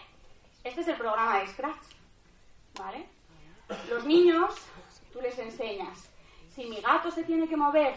Este 0.64 0.80
es 0.80 0.88
el 0.88 0.96
programa 0.96 1.38
de 1.38 1.46
Scratch. 1.46 1.84
¿Vale? 2.76 3.08
Los 3.88 4.04
niños, 4.04 4.56
tú 5.12 5.20
les 5.20 5.38
enseñas, 5.38 6.10
si 6.52 6.64
mi 6.64 6.80
gato 6.80 7.12
se 7.12 7.22
tiene 7.22 7.48
que 7.48 7.56
mover 7.56 7.94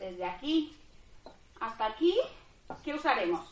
desde 0.00 0.24
aquí 0.24 0.76
hasta 1.60 1.86
aquí, 1.86 2.18
¿qué 2.82 2.94
usaremos? 2.94 3.48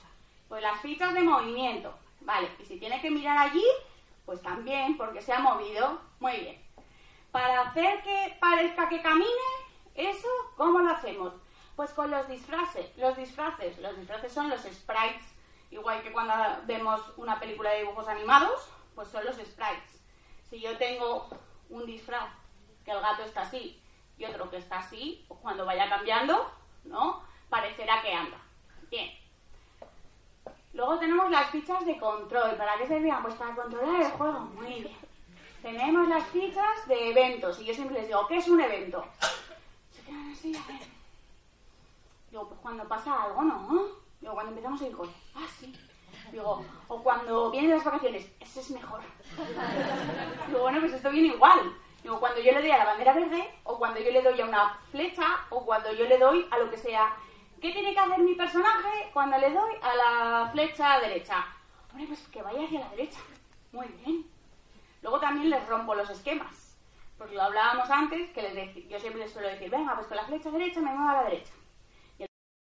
Pues 0.49 0.61
las 0.61 0.81
fichas 0.81 1.15
de 1.15 1.21
movimiento. 1.21 1.95
Vale, 2.23 2.51
y 2.59 2.65
si 2.65 2.81
tiene 2.81 3.01
que 3.01 3.13
mirar 3.13 3.39
allí, 3.39 3.65
pues 4.27 4.43
también, 4.43 4.97
porque 4.97 5.23
se 5.23 5.33
ha 5.33 5.39
movido. 5.39 6.01
Muy 6.19 6.37
bien. 6.39 6.63
Para 7.31 7.61
hacer 7.63 8.03
que 8.03 8.37
parezca 8.41 8.89
que 8.89 9.01
camine, 9.03 9.53
eso, 9.95 10.29
¿cómo 10.57 10.81
lo 10.81 10.91
hacemos? 10.91 11.33
Pues 11.77 11.91
con 11.93 12.11
los 12.11 12.29
disfraces. 12.29 12.97
Los 12.97 13.17
disfraces. 13.17 13.79
Los 13.79 13.97
disfraces 13.97 14.33
son 14.33 14.49
los 14.51 14.63
sprites. 14.63 15.25
Igual 15.71 16.03
que 16.03 16.13
cuando 16.13 16.35
vemos 16.67 17.01
una 17.17 17.41
película 17.41 17.71
de 17.71 17.81
dibujos 17.81 18.07
animados, 18.07 18.69
pues 18.95 19.09
son 19.09 19.25
los 19.25 19.37
sprites. 19.37 20.01
Si 20.51 20.61
yo 20.61 20.77
tengo 20.77 21.29
un 21.71 21.87
disfraz 21.87 22.29
que 22.85 22.91
el 22.91 23.01
gato 23.01 23.23
está 23.23 23.43
así 23.43 23.83
y 24.19 24.25
otro 24.27 24.51
que 24.51 24.59
está 24.59 24.81
así, 24.81 25.25
pues 25.29 25.41
cuando 25.41 25.65
vaya 25.65 25.89
cambiando, 25.89 26.53
¿no? 26.85 27.23
Parecerá 27.49 28.03
que 28.03 28.13
anda. 28.13 28.37
Bien. 28.91 29.11
Luego 30.75 30.99
tenemos 30.99 31.31
las 31.31 31.51
fichas 31.51 31.85
de 31.87 31.99
control. 31.99 32.57
¿Para 32.57 32.77
qué 32.77 32.87
servían? 32.87 33.23
Pues 33.23 33.35
para 33.35 33.55
controlar 33.55 34.03
el 34.03 34.11
juego. 34.11 34.41
Muy 34.41 34.83
bien. 34.83 34.97
Tenemos 35.63 36.09
las 36.09 36.27
fichas 36.29 36.89
de 36.89 37.11
eventos. 37.11 37.61
Y 37.61 37.65
yo 37.65 37.75
siempre 37.75 37.99
les 37.99 38.09
digo, 38.09 38.27
¿qué 38.27 38.37
es 38.37 38.49
un 38.49 38.61
evento? 38.61 39.07
Se 39.91 40.03
quedan 40.03 40.33
así, 40.33 40.55
a 40.57 40.67
ver. 40.67 40.81
Digo, 42.33 42.49
pues 42.49 42.61
cuando 42.61 42.89
pasa 42.89 43.25
algo, 43.25 43.43
¿no? 43.43 43.89
Digo, 44.19 44.33
cuando 44.33 44.53
empezamos 44.53 44.81
el 44.81 44.97
cole. 44.97 45.13
Ah, 45.35 45.47
sí. 45.59 45.71
Digo, 46.31 46.65
o 46.89 47.03
cuando 47.03 47.51
vienen 47.51 47.73
las 47.73 47.85
vacaciones. 47.85 48.27
Ese 48.41 48.61
es 48.61 48.71
mejor. 48.71 49.01
Digo, 50.49 50.61
bueno, 50.61 50.81
pues 50.81 50.95
esto 50.95 51.11
viene 51.11 51.35
igual. 51.35 51.77
Digo, 52.03 52.19
cuando 52.19 52.41
yo 52.41 52.53
le 52.53 52.63
doy 52.63 52.71
a 52.71 52.79
la 52.79 52.87
bandera 52.87 53.13
verde, 53.13 53.55
o 53.65 53.77
cuando 53.77 54.01
yo 54.01 54.11
le 54.11 54.23
doy 54.23 54.41
a 54.41 54.47
una 54.47 54.79
flecha, 54.91 55.27
o 55.51 55.67
cuando 55.67 55.93
yo 55.93 56.07
le 56.07 56.17
doy 56.17 56.49
a 56.51 56.57
lo 56.57 56.71
que 56.71 56.79
sea. 56.79 57.15
¿Qué 57.61 57.71
tiene 57.71 57.93
que 57.93 58.01
hacer 58.01 58.19
mi 58.21 58.35
personaje 58.35 59.11
cuando 59.13 59.37
le 59.37 59.51
doy 59.51 59.73
a 59.83 59.95
la 59.95 60.51
flecha 60.53 61.01
derecha? 61.01 61.45
Hombre, 61.91 62.07
pues 62.07 62.27
que 62.29 62.41
vaya 62.41 62.65
hacia 62.65 62.81
la 62.81 62.89
derecha. 62.89 63.21
Muy 63.73 63.89
bien. 63.89 64.27
Luego 65.03 65.21
también 65.21 65.51
les 65.51 65.69
rompo 65.69 65.95
los 65.95 66.09
esquemas. 66.09 66.79
Porque 67.19 67.35
lo 67.35 67.43
hablábamos 67.43 67.91
antes, 67.91 68.31
que 68.31 68.41
les 68.41 68.89
yo 68.89 68.99
siempre 68.99 69.21
les 69.21 69.31
suelo 69.31 69.49
decir, 69.49 69.69
venga, 69.69 69.95
pues 69.97 70.07
con 70.07 70.17
la 70.17 70.25
flecha 70.25 70.51
derecha 70.51 70.81
me 70.81 70.95
muevo 70.95 71.11
a 71.11 71.23
la 71.23 71.25
derecha. 71.25 71.53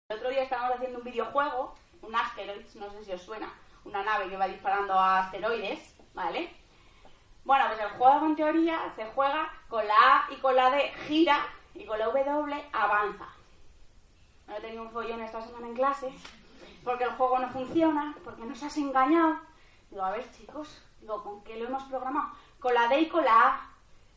El 0.09 0.17
otro 0.17 0.31
día 0.31 0.41
estábamos 0.41 0.77
haciendo 0.77 0.97
un 0.97 1.03
videojuego, 1.03 1.75
un 2.01 2.15
Asteroids, 2.15 2.75
no 2.77 2.89
sé 2.89 3.05
si 3.05 3.11
os 3.11 3.21
suena, 3.21 3.53
una 3.85 4.01
nave 4.01 4.27
que 4.27 4.37
va 4.37 4.47
disparando 4.47 4.93
a 4.93 5.19
asteroides, 5.19 5.95
¿vale? 6.15 6.51
Bueno, 7.45 7.65
pues 7.67 7.79
el 7.79 7.89
juego 7.89 8.25
en 8.25 8.35
teoría 8.35 8.91
se 8.95 9.05
juega 9.05 9.53
con 9.67 9.87
la 9.87 9.93
A 9.93 10.33
y 10.33 10.37
con 10.37 10.55
la 10.55 10.71
D 10.71 10.91
gira 11.07 11.45
y 11.75 11.85
con 11.85 11.99
la 11.99 12.05
W 12.05 12.69
avanza. 12.73 13.27
he 14.47 14.59
tenido 14.61 14.81
un 14.81 14.89
follón 14.89 15.21
esta 15.21 15.43
semana 15.43 15.67
en 15.67 15.75
clase, 15.75 16.11
porque 16.83 17.03
el 17.03 17.11
juego 17.11 17.37
no 17.37 17.49
funciona, 17.49 18.15
porque 18.23 18.45
nos 18.45 18.63
has 18.63 18.75
engañado. 18.77 19.37
Digo, 19.91 20.01
a 20.01 20.09
ver, 20.09 20.25
chicos, 20.31 20.81
digo, 21.01 21.23
¿con 21.23 21.43
qué 21.43 21.55
lo 21.57 21.67
hemos 21.67 21.83
programado? 21.83 22.31
Con 22.59 22.73
la 22.73 22.87
D 22.87 22.99
y 22.99 23.09
con 23.09 23.23
la 23.23 23.49
A. 23.49 23.69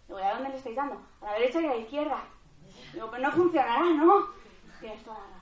Digo, 0.08 0.18
¿y 0.18 0.22
a 0.22 0.32
dónde 0.32 0.48
le 0.48 0.56
estáis 0.56 0.76
dando? 0.76 1.02
A 1.20 1.26
la 1.26 1.32
derecha 1.34 1.60
y 1.60 1.66
a 1.66 1.74
la 1.74 1.76
izquierda. 1.76 2.22
Digo, 2.94 3.10
pues 3.10 3.20
no 3.20 3.30
funcionará, 3.30 3.84
¿no? 3.84 4.28
Tienes 4.80 5.04
toda 5.04 5.18
la. 5.18 5.41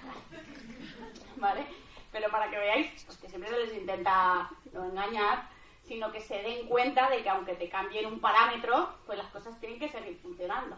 ¿Vale? 1.36 1.66
Pero 2.12 2.30
para 2.30 2.50
que 2.50 2.58
veáis, 2.58 3.04
pues 3.04 3.18
que 3.18 3.28
siempre 3.28 3.50
se 3.50 3.58
les 3.58 3.74
intenta 3.74 4.50
no 4.72 4.84
engañar, 4.84 5.48
sino 5.86 6.12
que 6.12 6.20
se 6.20 6.42
den 6.42 6.66
cuenta 6.66 7.08
de 7.10 7.22
que 7.22 7.28
aunque 7.28 7.54
te 7.54 7.68
cambien 7.68 8.06
un 8.06 8.20
parámetro, 8.20 8.94
pues 9.06 9.18
las 9.18 9.30
cosas 9.32 9.58
tienen 9.60 9.78
que 9.78 9.88
seguir 9.88 10.18
funcionando. 10.22 10.76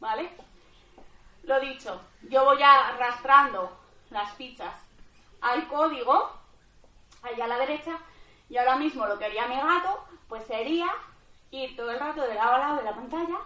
¿Vale? 0.00 0.30
Lo 1.44 1.60
dicho, 1.60 2.00
yo 2.28 2.44
voy 2.44 2.62
arrastrando 2.62 3.70
las 4.10 4.32
fichas 4.34 4.74
al 5.40 5.66
código, 5.68 6.30
allá 7.22 7.44
a 7.44 7.48
la 7.48 7.58
derecha, 7.58 7.98
y 8.48 8.56
ahora 8.56 8.76
mismo 8.76 9.06
lo 9.06 9.18
que 9.18 9.26
haría 9.26 9.46
mi 9.46 9.56
gato, 9.56 10.04
pues 10.28 10.44
sería 10.44 10.88
ir 11.50 11.76
todo 11.76 11.90
el 11.90 12.00
rato 12.00 12.22
de 12.22 12.34
lado 12.34 12.52
a 12.52 12.58
lado 12.58 12.76
de 12.76 12.84
la 12.84 12.94
pantalla, 12.94 13.38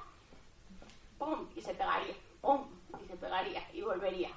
¡pum! 1.18 1.48
y 1.56 1.60
se 1.60 1.74
pegaría, 1.74 2.14
¡pum! 2.40 2.66
y 3.02 3.06
se 3.06 3.16
pegaría 3.16 3.68
y 3.72 3.82
volvería. 3.82 4.30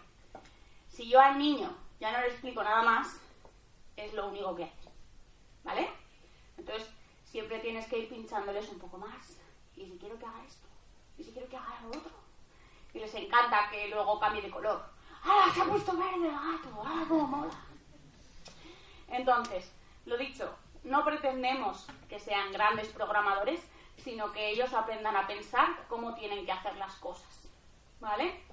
Si 1.02 1.10
yo 1.10 1.20
al 1.20 1.40
niño 1.40 1.76
ya 2.00 2.12
no 2.12 2.20
le 2.20 2.28
explico 2.28 2.64
nada 2.64 2.84
más, 2.84 3.20
es 3.98 4.14
lo 4.14 4.28
único 4.28 4.56
que 4.56 4.66
hace. 4.66 4.92
¿Vale? 5.64 5.90
Entonces, 6.60 6.88
siempre 7.26 7.58
tienes 7.58 7.88
que 7.88 7.98
ir 7.98 8.08
pinchándoles 8.08 8.70
un 8.70 8.78
poco 8.78 9.00
más. 9.00 9.40
Y 9.76 9.88
si 9.88 9.98
quiero 9.98 10.20
que 10.20 10.28
haga 10.28 10.46
esto, 10.46 10.68
y 11.18 11.24
si 11.24 11.32
quiero 11.32 11.50
que 11.50 11.58
haga 11.58 11.80
lo 11.82 11.88
otro. 11.88 12.12
Y 12.94 13.00
les 13.00 13.16
encanta 13.16 13.68
que 13.72 13.88
luego 13.88 14.20
cambie 14.20 14.44
de 14.44 14.52
color. 14.52 14.86
¡Ah, 15.24 15.52
se 15.52 15.62
ha 15.62 15.66
puesto 15.66 15.98
verde 15.98 16.28
el 16.28 16.34
gato! 16.34 16.84
¡Ah, 16.86 17.04
cómo 17.10 17.26
mola! 17.26 17.60
Entonces, 19.08 19.74
lo 20.06 20.18
dicho, 20.18 20.56
no 20.84 21.04
pretendemos 21.04 21.88
que 22.10 22.20
sean 22.20 22.52
grandes 22.52 22.90
programadores, 22.90 23.60
sino 23.98 24.32
que 24.32 24.52
ellos 24.52 24.72
aprendan 24.72 25.16
a 25.16 25.26
pensar 25.26 25.84
cómo 25.90 26.14
tienen 26.14 26.46
que 26.46 26.52
hacer 26.52 26.76
las 26.76 26.94
cosas. 26.98 27.50
¿Vale? 28.00 28.51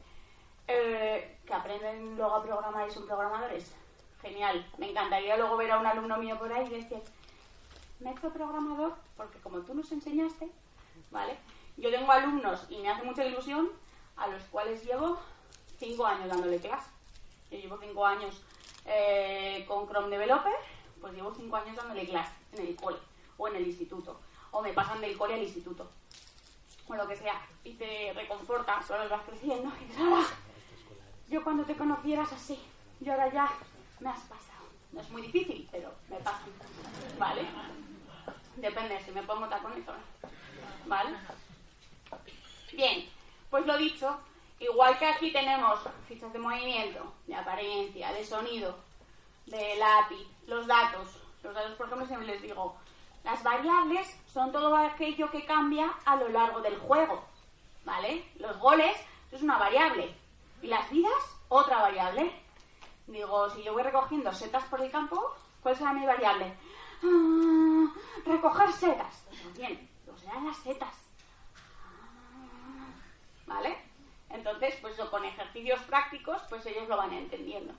Eh, 0.68 1.38
que 1.46 1.54
aprenden 1.54 2.14
luego 2.16 2.34
a 2.34 2.42
programar 2.42 2.86
y 2.86 2.92
son 2.92 3.06
programadores. 3.06 3.72
Genial. 4.20 4.70
Me 4.76 4.90
encantaría 4.90 5.36
luego 5.38 5.56
ver 5.56 5.70
a 5.70 5.78
un 5.78 5.86
alumno 5.86 6.18
mío 6.18 6.38
por 6.38 6.52
ahí 6.52 6.66
y 6.66 6.82
decir, 6.82 7.02
me 8.00 8.10
he 8.10 8.12
hecho 8.12 8.30
programador 8.30 8.94
porque 9.16 9.38
como 9.38 9.60
tú 9.60 9.74
nos 9.74 9.90
enseñaste, 9.90 10.50
¿vale? 11.10 11.38
Yo 11.78 11.90
tengo 11.90 12.12
alumnos 12.12 12.66
y 12.68 12.78
me 12.80 12.90
hace 12.90 13.02
mucha 13.02 13.24
ilusión 13.24 13.70
a 14.16 14.26
los 14.26 14.42
cuales 14.44 14.84
llevo 14.84 15.18
cinco 15.78 16.04
años 16.04 16.28
dándole 16.28 16.58
clase. 16.58 16.90
Yo 17.50 17.58
llevo 17.58 17.78
cinco 17.78 18.04
años 18.04 18.42
eh, 18.84 19.64
con 19.66 19.88
Chrome 19.88 20.10
Developer, 20.10 20.54
pues 21.00 21.14
llevo 21.14 21.32
cinco 21.34 21.56
años 21.56 21.76
dándole 21.76 22.06
clase 22.06 22.32
en 22.52 22.66
el 22.66 22.76
cole 22.76 22.98
o 23.38 23.48
en 23.48 23.56
el 23.56 23.66
instituto. 23.66 24.20
O 24.50 24.60
me 24.60 24.74
pasan 24.74 25.00
del 25.00 25.16
cole 25.16 25.34
al 25.34 25.42
instituto. 25.42 25.88
O 26.88 26.94
lo 26.94 27.06
que 27.06 27.16
sea. 27.16 27.40
Y 27.64 27.74
te 27.74 28.12
reconforta, 28.14 28.82
solo 28.82 29.08
vas 29.08 29.22
creciendo 29.22 29.72
y 29.80 29.84
dices. 29.84 30.04
Yo 31.28 31.44
cuando 31.44 31.64
te 31.64 31.76
conocieras 31.76 32.32
así, 32.32 32.58
yo 33.00 33.12
ahora 33.12 33.30
ya 33.32 33.50
me 34.00 34.08
has 34.08 34.20
pasado. 34.20 34.64
No 34.92 35.00
es 35.00 35.10
muy 35.10 35.22
difícil, 35.22 35.68
pero 35.70 35.92
me 36.08 36.16
pasa. 36.16 36.40
¿Vale? 37.18 37.46
Depende 38.56 39.00
si 39.04 39.10
me 39.10 39.22
pongo 39.22 39.46
tacones 39.46 39.86
o 39.86 39.92
no. 39.92 39.98
¿Vale? 40.86 41.16
Bien, 42.72 43.08
pues 43.50 43.66
lo 43.66 43.76
dicho, 43.76 44.18
igual 44.58 44.98
que 44.98 45.06
aquí 45.06 45.32
tenemos 45.32 45.80
fichas 46.08 46.32
de 46.32 46.38
movimiento, 46.38 47.12
de 47.26 47.34
apariencia, 47.34 48.12
de 48.12 48.24
sonido, 48.24 48.78
de 49.46 49.82
API, 49.82 50.26
los 50.46 50.66
datos. 50.66 51.08
Los 51.42 51.54
datos, 51.54 51.72
por 51.72 51.86
ejemplo, 51.86 52.06
siempre 52.06 52.28
les 52.28 52.42
digo, 52.42 52.76
las 53.22 53.42
variables 53.42 54.18
son 54.32 54.50
todo 54.50 54.74
aquello 54.74 55.30
que 55.30 55.44
cambia 55.44 55.92
a 56.06 56.16
lo 56.16 56.28
largo 56.28 56.60
del 56.60 56.78
juego. 56.78 57.22
¿Vale? 57.84 58.24
Los 58.38 58.58
goles 58.58 58.96
es 59.30 59.42
una 59.42 59.58
variable. 59.58 60.14
Y 60.62 60.66
las 60.66 60.90
vidas, 60.90 61.36
otra 61.48 61.80
variable. 61.82 62.32
Digo, 63.06 63.48
si 63.50 63.62
yo 63.62 63.72
voy 63.72 63.82
recogiendo 63.82 64.32
setas 64.32 64.64
por 64.64 64.80
el 64.80 64.90
campo, 64.90 65.34
¿cuál 65.62 65.76
será 65.76 65.92
mi 65.92 66.04
variable? 66.04 66.54
Ah, 67.02 67.94
recoger 68.26 68.72
setas. 68.72 69.24
Pues 69.28 69.56
bien, 69.56 69.88
pues 70.04 70.20
serán 70.20 70.46
las 70.46 70.56
setas. 70.58 70.94
Ah, 71.54 72.88
¿Vale? 73.46 73.78
Entonces, 74.30 74.76
pues 74.80 74.94
con 74.96 75.24
ejercicios 75.24 75.80
prácticos, 75.82 76.42
pues 76.48 76.66
ellos 76.66 76.88
lo 76.88 76.96
van 76.96 77.12
entendiendo. 77.12 77.72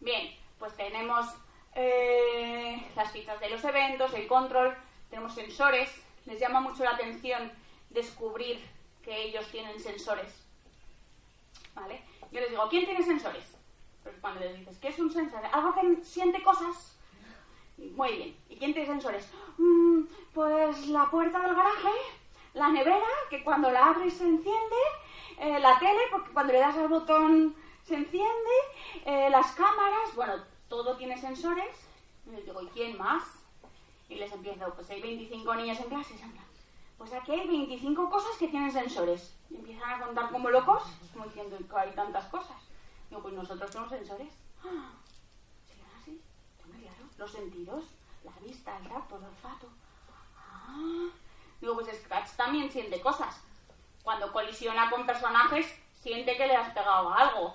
Bien, 0.00 0.36
pues 0.58 0.76
tenemos 0.76 1.26
eh, 1.74 2.90
las 2.94 3.10
fichas 3.10 3.40
de 3.40 3.50
los 3.50 3.64
eventos, 3.64 4.12
el 4.12 4.26
control, 4.26 4.76
tenemos 5.08 5.34
sensores. 5.34 5.90
Les 6.26 6.38
llama 6.38 6.60
mucho 6.60 6.84
la 6.84 6.90
atención 6.90 7.50
descubrir 7.90 8.62
que 9.02 9.22
ellos 9.22 9.46
tienen 9.48 9.80
sensores. 9.80 10.47
Yo 12.30 12.40
les 12.40 12.50
digo, 12.50 12.68
¿quién 12.68 12.84
tiene 12.84 13.02
sensores? 13.02 13.44
Pues 14.02 14.14
cuando 14.20 14.40
les 14.40 14.58
dices, 14.58 14.78
¿qué 14.78 14.88
es 14.88 14.98
un 14.98 15.10
sensor? 15.10 15.40
Algo 15.52 15.74
que 15.74 16.04
siente 16.04 16.42
cosas. 16.42 16.96
Muy 17.76 18.12
bien. 18.12 18.36
¿Y 18.48 18.56
quién 18.56 18.72
tiene 18.72 18.88
sensores? 18.88 19.28
Mm, 19.56 20.02
pues 20.34 20.88
la 20.88 21.10
puerta 21.10 21.40
del 21.40 21.54
garaje, 21.54 21.92
la 22.54 22.68
nevera, 22.68 23.06
que 23.30 23.44
cuando 23.44 23.70
la 23.70 23.86
abres 23.86 24.14
se 24.14 24.24
enciende, 24.24 24.76
eh, 25.38 25.58
la 25.60 25.78
tele, 25.78 26.00
porque 26.10 26.32
cuando 26.32 26.52
le 26.52 26.58
das 26.58 26.76
al 26.76 26.88
botón 26.88 27.54
se 27.84 27.94
enciende, 27.94 28.54
eh, 29.04 29.30
las 29.30 29.52
cámaras, 29.52 30.14
bueno, 30.14 30.34
todo 30.68 30.96
tiene 30.96 31.16
sensores. 31.16 31.76
Y 32.26 32.30
les 32.30 32.44
digo, 32.44 32.60
¿y 32.60 32.66
quién 32.68 32.98
más? 32.98 33.22
Y 34.08 34.16
les 34.16 34.32
empiezo, 34.32 34.74
pues 34.74 34.90
hay 34.90 35.00
25 35.00 35.54
niños 35.54 35.78
en 35.80 35.88
clase, 35.88 36.14
pues 36.98 37.12
aquí 37.12 37.32
hay 37.32 37.46
25 37.46 38.10
cosas 38.10 38.36
que 38.36 38.48
tienen 38.48 38.72
sensores. 38.72 39.34
Y 39.48 39.56
empiezan 39.56 39.90
a 39.90 40.04
contar 40.04 40.30
como 40.30 40.50
locos, 40.50 40.82
como 41.12 41.26
diciendo 41.26 41.56
que 41.56 41.78
hay 41.78 41.92
tantas 41.92 42.26
cosas. 42.26 42.56
Digo, 43.08 43.22
pues 43.22 43.34
nosotros 43.34 43.70
tenemos 43.70 43.90
sensores. 43.90 44.34
¡Ah! 44.64 44.90
¿Sí, 45.66 45.80
así? 45.96 46.20
claro. 46.60 47.08
Los 47.16 47.30
sentidos, 47.30 47.84
la 48.24 48.32
vista, 48.44 48.76
el 48.78 48.88
tacto, 48.88 49.16
el 49.16 49.24
olfato. 49.24 49.68
¡Ah! 50.36 51.08
Digo, 51.60 51.74
pues 51.74 51.96
Scratch 52.02 52.32
también 52.32 52.70
siente 52.70 53.00
cosas. 53.00 53.40
Cuando 54.02 54.32
colisiona 54.32 54.90
con 54.90 55.06
personajes, 55.06 55.72
siente 55.94 56.36
que 56.36 56.46
le 56.46 56.56
has 56.56 56.72
pegado 56.72 57.12
algo. 57.12 57.54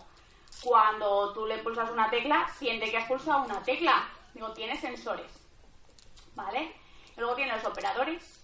Cuando 0.62 1.34
tú 1.34 1.46
le 1.46 1.58
pulsas 1.58 1.90
una 1.92 2.10
tecla, 2.10 2.48
siente 2.58 2.90
que 2.90 2.98
has 2.98 3.08
pulsado 3.08 3.44
una 3.44 3.62
tecla. 3.62 4.08
Digo, 4.34 4.54
tiene 4.54 4.80
sensores. 4.80 5.32
¿Vale? 6.36 6.76
Luego 7.18 7.36
tiene 7.36 7.56
los 7.56 7.66
operadores, 7.66 8.43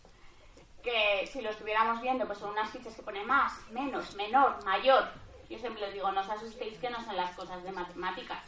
que 0.84 1.28
si 1.28 1.42
lo 1.42 1.50
estuviéramos 1.50 2.02
viendo, 2.02 2.26
pues 2.26 2.40
son 2.40 2.52
unas 2.52 2.70
fichas 2.70 2.96
que 2.96 3.02
pone 3.02 3.24
más, 3.24 3.54
menos, 3.72 4.16
menor, 4.16 4.64
mayor. 4.66 5.10
Yo 5.50 5.58
siempre 5.58 5.82
les 5.82 5.94
digo, 5.94 6.12
no 6.12 6.22
os 6.22 6.30
asustéis 6.30 6.78
que 6.78 6.90
no 6.90 7.04
son 7.04 7.16
las 7.16 7.36
cosas 7.36 7.64
de 7.64 7.72
matemáticas. 7.72 8.44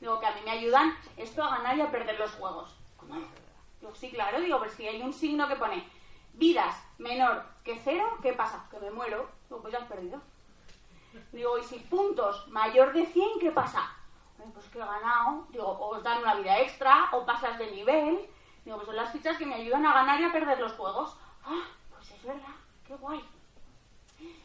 Digo 0.00 0.18
que 0.20 0.26
a 0.26 0.34
mí 0.34 0.40
me 0.44 0.52
ayudan 0.52 0.96
esto 1.16 1.42
a 1.42 1.56
ganar 1.56 1.76
y 1.76 1.80
a 1.80 1.90
perder 1.90 2.18
los 2.18 2.32
juegos. 2.32 2.74
¿Cómo? 2.96 3.16
Digo, 3.80 3.94
sí, 3.94 4.10
claro, 4.10 4.40
digo, 4.40 4.58
pero 4.60 4.72
si 4.72 4.86
hay 4.86 5.02
un 5.02 5.12
signo 5.12 5.48
que 5.48 5.56
pone 5.56 5.84
vidas 6.34 6.76
menor 6.98 7.44
que 7.64 7.80
cero, 7.82 8.18
¿qué 8.22 8.32
pasa? 8.32 8.66
Que 8.70 8.78
me 8.78 8.90
muero. 8.90 9.28
Digo, 9.48 9.60
pues 9.60 9.72
ya 9.72 9.80
has 9.80 9.88
perdido. 9.88 10.20
Digo, 11.32 11.58
y 11.58 11.64
si 11.64 11.78
puntos 11.78 12.48
mayor 12.48 12.92
de 12.92 13.06
100, 13.06 13.40
¿qué 13.40 13.50
pasa? 13.50 13.90
pues 14.52 14.66
que 14.66 14.78
he 14.78 14.84
ganado. 14.84 15.46
Digo, 15.50 15.66
o 15.66 15.96
os 15.96 16.02
dan 16.02 16.20
una 16.20 16.34
vida 16.34 16.58
extra, 16.60 17.08
o 17.12 17.24
pasas 17.24 17.58
de 17.58 17.70
nivel. 17.70 18.28
Digo, 18.64 18.76
pues 18.76 18.86
son 18.86 18.96
las 18.96 19.12
fichas 19.12 19.36
que 19.36 19.46
me 19.46 19.54
ayudan 19.54 19.86
a 19.86 19.94
ganar 19.94 20.20
y 20.20 20.24
a 20.24 20.32
perder 20.32 20.58
los 20.58 20.72
juegos. 20.72 21.16
Ah, 21.44 21.66
pues 21.90 22.10
es 22.10 22.22
verdad, 22.24 22.54
qué 22.86 22.94
guay. 22.94 23.24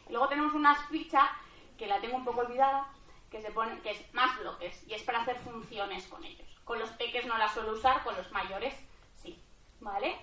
Y 0.08 0.12
luego 0.12 0.28
tenemos 0.28 0.54
una 0.54 0.74
ficha 0.74 1.30
que 1.76 1.86
la 1.86 2.00
tengo 2.00 2.16
un 2.16 2.24
poco 2.24 2.40
olvidada, 2.40 2.88
que 3.30 3.40
se 3.40 3.50
pone, 3.50 3.80
que 3.80 3.90
es 3.90 4.14
más 4.14 4.38
bloques, 4.40 4.82
y 4.86 4.94
es 4.94 5.02
para 5.02 5.20
hacer 5.20 5.38
funciones 5.40 6.06
con 6.06 6.24
ellos. 6.24 6.46
Con 6.64 6.78
los 6.78 6.90
peques 6.90 7.26
no 7.26 7.38
la 7.38 7.48
suelo 7.48 7.72
usar, 7.72 8.02
con 8.02 8.16
los 8.16 8.30
mayores 8.32 8.74
sí. 9.16 9.40
¿Vale? 9.80 10.16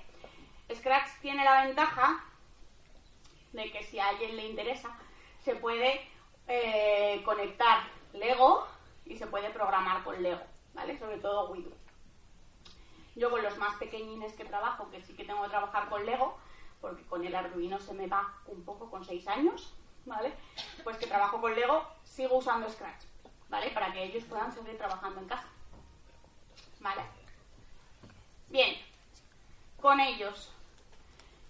Scratch 0.73 1.09
tiene 1.21 1.43
la 1.43 1.65
ventaja 1.65 2.23
de 3.53 3.71
que 3.71 3.83
si 3.83 3.99
a 3.99 4.09
alguien 4.09 4.35
le 4.35 4.47
interesa, 4.47 4.97
se 5.43 5.55
puede 5.55 6.01
eh, 6.47 7.21
conectar 7.23 7.83
Lego 8.13 8.67
y 9.05 9.17
se 9.17 9.27
puede 9.27 9.49
programar 9.51 10.03
con 10.03 10.21
Lego, 10.21 10.41
¿vale? 10.73 10.97
Sobre 10.97 11.17
todo 11.19 11.51
Widow. 11.51 11.73
Yo 13.15 13.29
con 13.29 13.41
los 13.43 13.57
más 13.57 13.75
pequeñines 13.77 14.33
que 14.33 14.43
trabajo, 14.43 14.89
que 14.91 15.01
sí 15.01 15.15
que 15.15 15.23
tengo 15.23 15.43
que 15.43 15.49
trabajar 15.49 15.88
con 15.88 16.05
Lego, 16.05 16.38
porque 16.81 17.03
con 17.03 17.25
el 17.25 17.35
Arduino 17.35 17.79
se 17.79 17.93
me 17.93 18.07
va 18.07 18.33
un 18.47 18.63
poco 18.63 18.89
con 18.89 19.03
6 19.03 19.27
años, 19.27 19.73
¿vale? 20.05 20.33
Pues 20.83 20.97
que 20.97 21.07
trabajo 21.07 21.41
con 21.41 21.55
Lego, 21.55 21.83
sigo 22.03 22.38
usando 22.38 22.69
Scratch, 22.69 23.03
¿vale? 23.49 23.71
Para 23.71 23.91
que 23.91 24.03
ellos 24.03 24.23
puedan 24.25 24.51
seguir 24.51 24.77
trabajando 24.77 25.21
en 25.21 25.27
casa. 25.27 25.47
¿Vale? 26.79 27.01
Bien, 28.49 28.75
con 29.81 29.99
ellos 29.99 30.51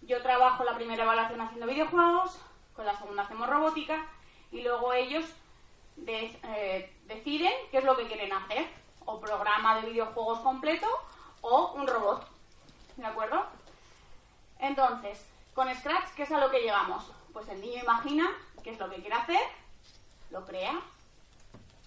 yo 0.01 0.21
trabajo 0.21 0.63
la 0.63 0.75
primera 0.75 1.03
evaluación 1.03 1.41
haciendo 1.41 1.67
videojuegos, 1.67 2.37
con 2.75 2.85
la 2.85 2.97
segunda 2.97 3.23
hacemos 3.23 3.49
robótica 3.49 4.05
y 4.51 4.61
luego 4.61 4.93
ellos 4.93 5.25
eh, 6.05 6.93
deciden 7.07 7.53
qué 7.71 7.79
es 7.79 7.83
lo 7.83 7.97
que 7.97 8.07
quieren 8.07 8.31
hacer, 8.33 8.67
o 9.05 9.19
programa 9.19 9.79
de 9.79 9.89
videojuegos 9.89 10.39
completo 10.39 10.87
o 11.41 11.73
un 11.73 11.87
robot, 11.87 12.27
¿de 12.97 13.05
acuerdo? 13.05 13.45
Entonces, 14.59 15.25
con 15.53 15.73
Scratch, 15.73 16.09
¿qué 16.15 16.23
es 16.23 16.31
a 16.31 16.39
lo 16.39 16.51
que 16.51 16.61
llegamos? 16.61 17.11
Pues 17.33 17.47
el 17.49 17.61
niño 17.61 17.81
imagina 17.81 18.29
qué 18.63 18.71
es 18.71 18.79
lo 18.79 18.89
que 18.89 18.97
quiere 18.97 19.15
hacer, 19.15 19.41
lo 20.31 20.45
crea. 20.45 20.79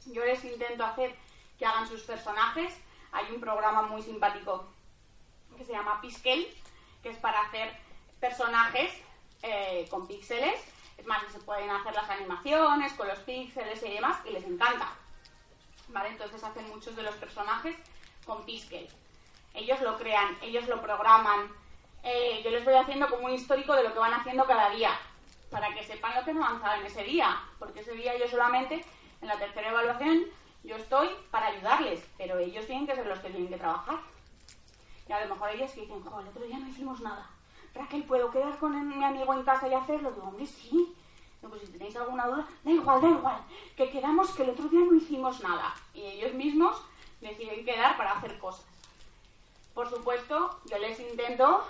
Yo 0.07 0.25
les 0.25 0.45
intento 0.45 0.85
hacer 0.85 1.15
que 1.59 1.67
hagan 1.67 1.89
sus 1.89 2.03
personajes. 2.03 2.75
Hay 3.13 3.33
un 3.33 3.41
programa 3.41 3.83
muy 3.83 4.03
simpático 4.03 4.67
que 5.57 5.65
se 5.65 5.73
llama 5.73 6.01
Piskel, 6.01 6.47
que 7.03 7.11
es 7.11 7.19
para 7.19 7.41
hacer 7.43 7.77
personajes 8.21 8.93
eh, 9.43 9.87
con 9.91 10.07
píxeles. 10.07 10.61
Es 10.97 11.07
más, 11.07 11.23
se 11.33 11.39
pueden 11.41 11.71
hacer 11.71 11.95
las 11.95 12.09
animaciones 12.11 12.93
con 12.95 13.09
los 13.09 13.19
píxeles 13.21 13.83
y 13.83 13.91
demás, 13.91 14.19
y 14.25 14.31
les 14.31 14.45
encanta. 14.45 14.93
¿Vale? 15.89 16.11
Entonces 16.11 16.43
hacen 16.43 16.69
muchos 16.69 16.95
de 16.97 17.03
los 17.03 17.15
personajes 17.17 17.77
con 18.27 18.45
Piskel. 18.45 18.89
Ellos 19.55 19.81
lo 19.81 19.97
crean, 19.99 20.37
ellos 20.43 20.69
lo 20.69 20.81
programan. 20.83 21.51
Eh, 22.03 22.41
yo 22.45 22.51
les 22.51 22.65
voy 22.65 22.75
haciendo 22.75 23.09
como 23.09 23.27
un 23.27 23.33
histórico 23.33 23.75
de 23.75 23.83
lo 23.83 23.93
que 23.93 23.99
van 23.99 24.15
haciendo 24.15 24.45
cada 24.47 24.71
día, 24.71 24.91
para 25.51 25.75
que 25.75 25.83
sepan 25.83 26.15
lo 26.15 26.25
que 26.25 26.31
han 26.31 26.43
avanzado 26.43 26.81
en 26.81 26.87
ese 26.87 27.05
día, 27.05 27.41
porque 27.59 27.81
ese 27.81 27.93
día 27.93 28.17
yo 28.19 28.29
solamente, 28.29 28.85
en 29.21 29.29
la 29.29 29.39
tercera 29.39 29.71
evaluación, 29.71 30.25
yo 30.65 30.77
estoy 30.77 31.09
para 31.31 31.49
ayudarles, 31.49 32.07
pero 32.17 32.39
ellos 32.39 32.67
tienen 32.67 32.87
que 32.87 32.95
ser 32.95 33.07
los 33.07 33.19
que 33.21 33.31
tienen 33.31 33.49
que 33.49 33.57
trabajar. 33.57 34.01
Y 35.09 35.13
a 35.13 35.25
lo 35.25 35.35
mejor 35.35 35.51
ellos 35.51 35.75
dicen, 35.75 36.03
joder, 36.03 36.27
el 36.27 36.29
otro 36.29 36.45
día 36.45 36.59
no 36.59 36.69
hicimos 36.69 37.01
nada. 37.01 37.31
Raquel, 37.75 38.05
¿puedo 38.05 38.31
quedar 38.31 38.59
con 38.59 38.89
mi 38.89 39.05
amigo 39.05 39.33
en 39.33 39.43
casa 39.43 39.69
y 39.69 39.75
hacerlo? 39.75 40.11
Digo, 40.11 40.29
hombre, 40.29 40.47
sí. 40.47 40.95
pues 41.41 41.63
si 41.63 41.69
tenéis 41.69 41.97
alguna 41.97 42.27
duda, 42.27 42.47
da 42.65 42.71
igual, 42.71 43.01
da 43.01 43.09
igual. 43.09 43.41
Que 43.77 43.91
quedamos 43.91 44.31
que 44.33 44.43
el 44.43 44.51
otro 44.51 44.69
día 44.69 44.81
no 44.81 44.95
hicimos 44.95 45.41
nada. 45.43 45.75
Y 45.95 46.03
ellos 46.03 46.35
mismos 46.35 46.83
deciden 47.21 47.65
quedar 47.65 47.97
para 47.97 48.13
hacer 48.13 48.39
cosas. 48.39 48.67
Por 49.75 49.89
supuesto, 49.89 50.61
yo 50.67 50.79
les 50.79 50.99
intento 50.99 51.65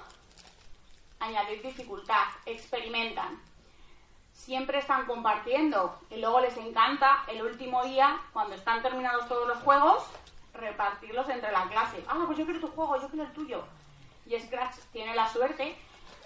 añadir 1.20 1.62
dificultad, 1.62 2.26
experimentan. 2.46 3.40
Siempre 4.32 4.78
están 4.78 5.06
compartiendo 5.06 5.98
y 6.10 6.16
luego 6.16 6.40
les 6.40 6.56
encanta 6.56 7.24
el 7.28 7.42
último 7.42 7.84
día, 7.84 8.20
cuando 8.32 8.54
están 8.54 8.82
terminados 8.82 9.28
todos 9.28 9.48
los 9.48 9.58
juegos, 9.58 10.04
repartirlos 10.54 11.28
entre 11.28 11.52
la 11.52 11.68
clase. 11.68 12.04
Ah, 12.08 12.22
pues 12.26 12.38
yo 12.38 12.44
quiero 12.44 12.60
tu 12.60 12.68
juego, 12.68 13.00
yo 13.00 13.08
quiero 13.08 13.24
el 13.24 13.32
tuyo. 13.32 13.64
Y 14.26 14.38
Scratch 14.38 14.76
tiene 14.92 15.14
la 15.14 15.28
suerte 15.28 15.76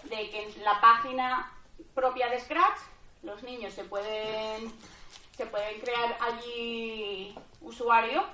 de 0.05 0.31
que 0.31 0.43
en 0.45 0.65
la 0.65 0.81
página 0.81 1.53
propia 1.95 2.29
de 2.29 2.41
Scratch 2.41 2.79
los 3.23 3.43
niños 3.43 3.73
se 3.73 3.85
pueden 3.85 4.73
se 5.37 5.47
pueden 5.47 5.81
crear 5.81 6.19
allí 6.21 7.35
usuario 7.61 8.25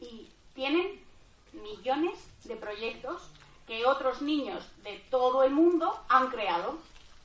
y 0.00 0.30
tienen 0.54 1.04
millones 1.52 2.18
de 2.44 2.56
proyectos 2.56 3.30
que 3.68 3.84
otros 3.84 4.22
niños 4.22 4.66
de 4.82 4.98
todo 5.10 5.44
el 5.44 5.52
mundo 5.52 6.02
han 6.08 6.28
creado. 6.28 6.78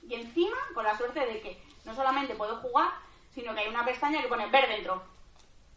Y 0.07 0.15
encima, 0.15 0.57
con 0.75 0.83
la 0.83 0.97
suerte 0.97 1.21
de 1.21 1.39
que 1.39 1.63
no 1.85 1.95
solamente 1.95 2.35
puedo 2.35 2.57
jugar, 2.57 2.91
sino 3.33 3.53
que 3.53 3.61
hay 3.61 3.69
una 3.69 3.85
pestaña 3.85 4.21
que 4.21 4.27
pone 4.27 4.49
ver 4.49 4.67
dentro. 4.67 5.01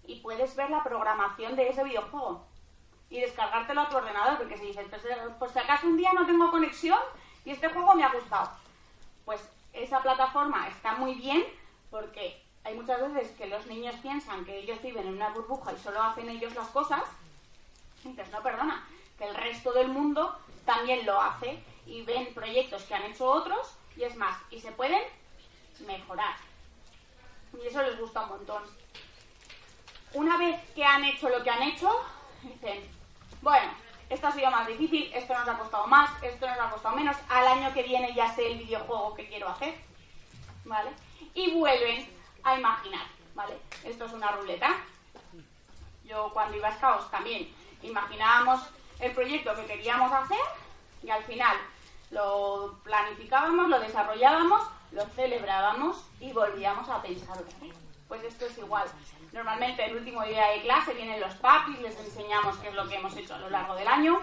Y 0.05 0.17
puedes 0.17 0.57
ver 0.57 0.69
la 0.69 0.83
programación 0.83 1.55
de 1.55 1.69
ese 1.69 1.85
videojuego. 1.85 2.45
Y 3.09 3.21
descargártelo 3.21 3.83
a 3.83 3.89
tu 3.89 3.97
ordenador, 3.97 4.39
porque 4.39 4.59
si 4.59 4.67
dices, 4.67 4.87
pues, 4.91 5.05
eh, 5.05 5.17
pues 5.39 5.53
si 5.53 5.61
acaso 5.61 5.87
un 5.87 5.97
día 5.97 6.13
no 6.13 6.27
tengo 6.27 6.51
conexión 6.51 6.99
y 7.45 7.53
este 7.53 7.69
juego 7.69 7.95
me 7.95 8.03
ha 8.03 8.13
gustado. 8.13 8.51
Pues 9.25 9.49
esa 9.73 10.03
plataforma 10.03 10.67
está 10.67 10.97
muy 10.97 11.15
bien 11.15 11.45
porque 11.91 12.43
hay 12.65 12.75
muchas 12.75 13.01
veces 13.01 13.31
que 13.37 13.47
los 13.47 13.65
niños 13.67 13.95
piensan 14.03 14.45
que 14.45 14.59
ellos 14.59 14.83
viven 14.83 15.07
en 15.07 15.15
una 15.15 15.29
burbuja 15.29 15.73
y 15.73 15.79
solo 15.79 16.03
hacen 16.03 16.29
ellos 16.29 16.57
las 16.57 16.67
cosas. 16.69 17.05
Entonces, 18.05 18.33
no, 18.33 18.43
perdona, 18.43 18.85
que 19.19 19.25
el 19.25 19.35
resto 19.35 19.73
del 19.73 19.89
mundo 19.89 20.39
también 20.65 21.07
lo 21.07 21.21
hace 21.21 21.63
y 21.87 22.03
ven 22.03 22.35
proyectos 22.35 22.83
que 22.83 22.95
han 22.95 23.05
hecho 23.05 23.27
otros 23.27 23.77
y 23.97 24.03
es 24.03 24.17
más, 24.17 24.37
y 24.51 24.61
se 24.61 24.73
pueden 24.73 25.03
mejorar. 25.87 26.37
Y 27.63 27.67
eso 27.67 27.83
les 27.83 27.99
gusta 27.99 28.23
un 28.25 28.31
montón. 28.31 28.63
Una 30.13 30.37
vez 30.37 30.61
que 30.75 30.85
han 30.85 31.05
hecho 31.05 31.29
lo 31.29 31.43
que 31.43 31.51
han 31.51 31.63
hecho, 31.63 31.91
dicen, 32.43 32.89
bueno, 33.43 33.71
esto 34.09 34.27
ha 34.27 34.33
sido 34.33 34.51
más 34.51 34.67
difícil, 34.67 35.11
esto 35.13 35.35
nos 35.35 35.49
ha 35.49 35.59
costado 35.59 35.87
más, 35.87 36.11
esto 36.23 36.47
nos 36.47 36.59
ha 36.59 36.71
costado 36.71 36.97
menos, 36.97 37.17
al 37.29 37.47
año 37.47 37.73
que 37.73 37.83
viene 37.83 38.15
ya 38.15 38.35
sé 38.35 38.53
el 38.53 38.59
videojuego 38.59 39.15
que 39.15 39.29
quiero 39.29 39.49
hacer, 39.49 39.75
¿vale? 40.65 40.91
Y 41.35 41.53
vuelven 41.53 42.09
a 42.43 42.57
imaginar, 42.57 43.07
¿vale? 43.35 43.59
Esto 43.85 44.05
es 44.05 44.13
una 44.13 44.31
ruleta. 44.33 44.77
Yo 46.05 46.31
cuando 46.33 46.57
iba 46.57 46.69
a 46.69 46.77
Scouts 46.77 47.11
también 47.11 47.53
imaginábamos 47.83 48.61
el 49.01 49.13
proyecto 49.13 49.55
que 49.55 49.67
queríamos 49.67 50.13
hacer 50.13 50.39
y 51.03 51.11
al 51.11 51.23
final 51.25 51.57
lo 52.11 52.79
planificábamos, 52.85 53.69
lo 53.69 53.81
desarrollábamos, 53.81 54.63
lo 54.93 55.05
celebrábamos 55.07 56.05
y 56.21 56.33
volvíamos 56.33 56.89
a 56.89 57.03
pensar 57.03 57.39
otra. 57.39 57.57
Pues 58.09 58.23
esto 58.23 58.47
es 58.47 58.57
igual. 58.59 58.87
Normalmente 59.33 59.85
el 59.85 59.97
último 59.97 60.23
día 60.25 60.47
de 60.49 60.63
clase 60.63 60.95
vienen 60.95 61.21
los 61.21 61.35
papis, 61.35 61.79
les 61.81 61.99
enseñamos 61.99 62.57
qué 62.59 62.69
es 62.69 62.75
lo 62.75 62.89
que 62.89 62.95
hemos 62.95 63.17
hecho 63.17 63.35
a 63.35 63.39
lo 63.39 63.51
largo 63.51 63.75
del 63.75 63.89
año 63.89 64.21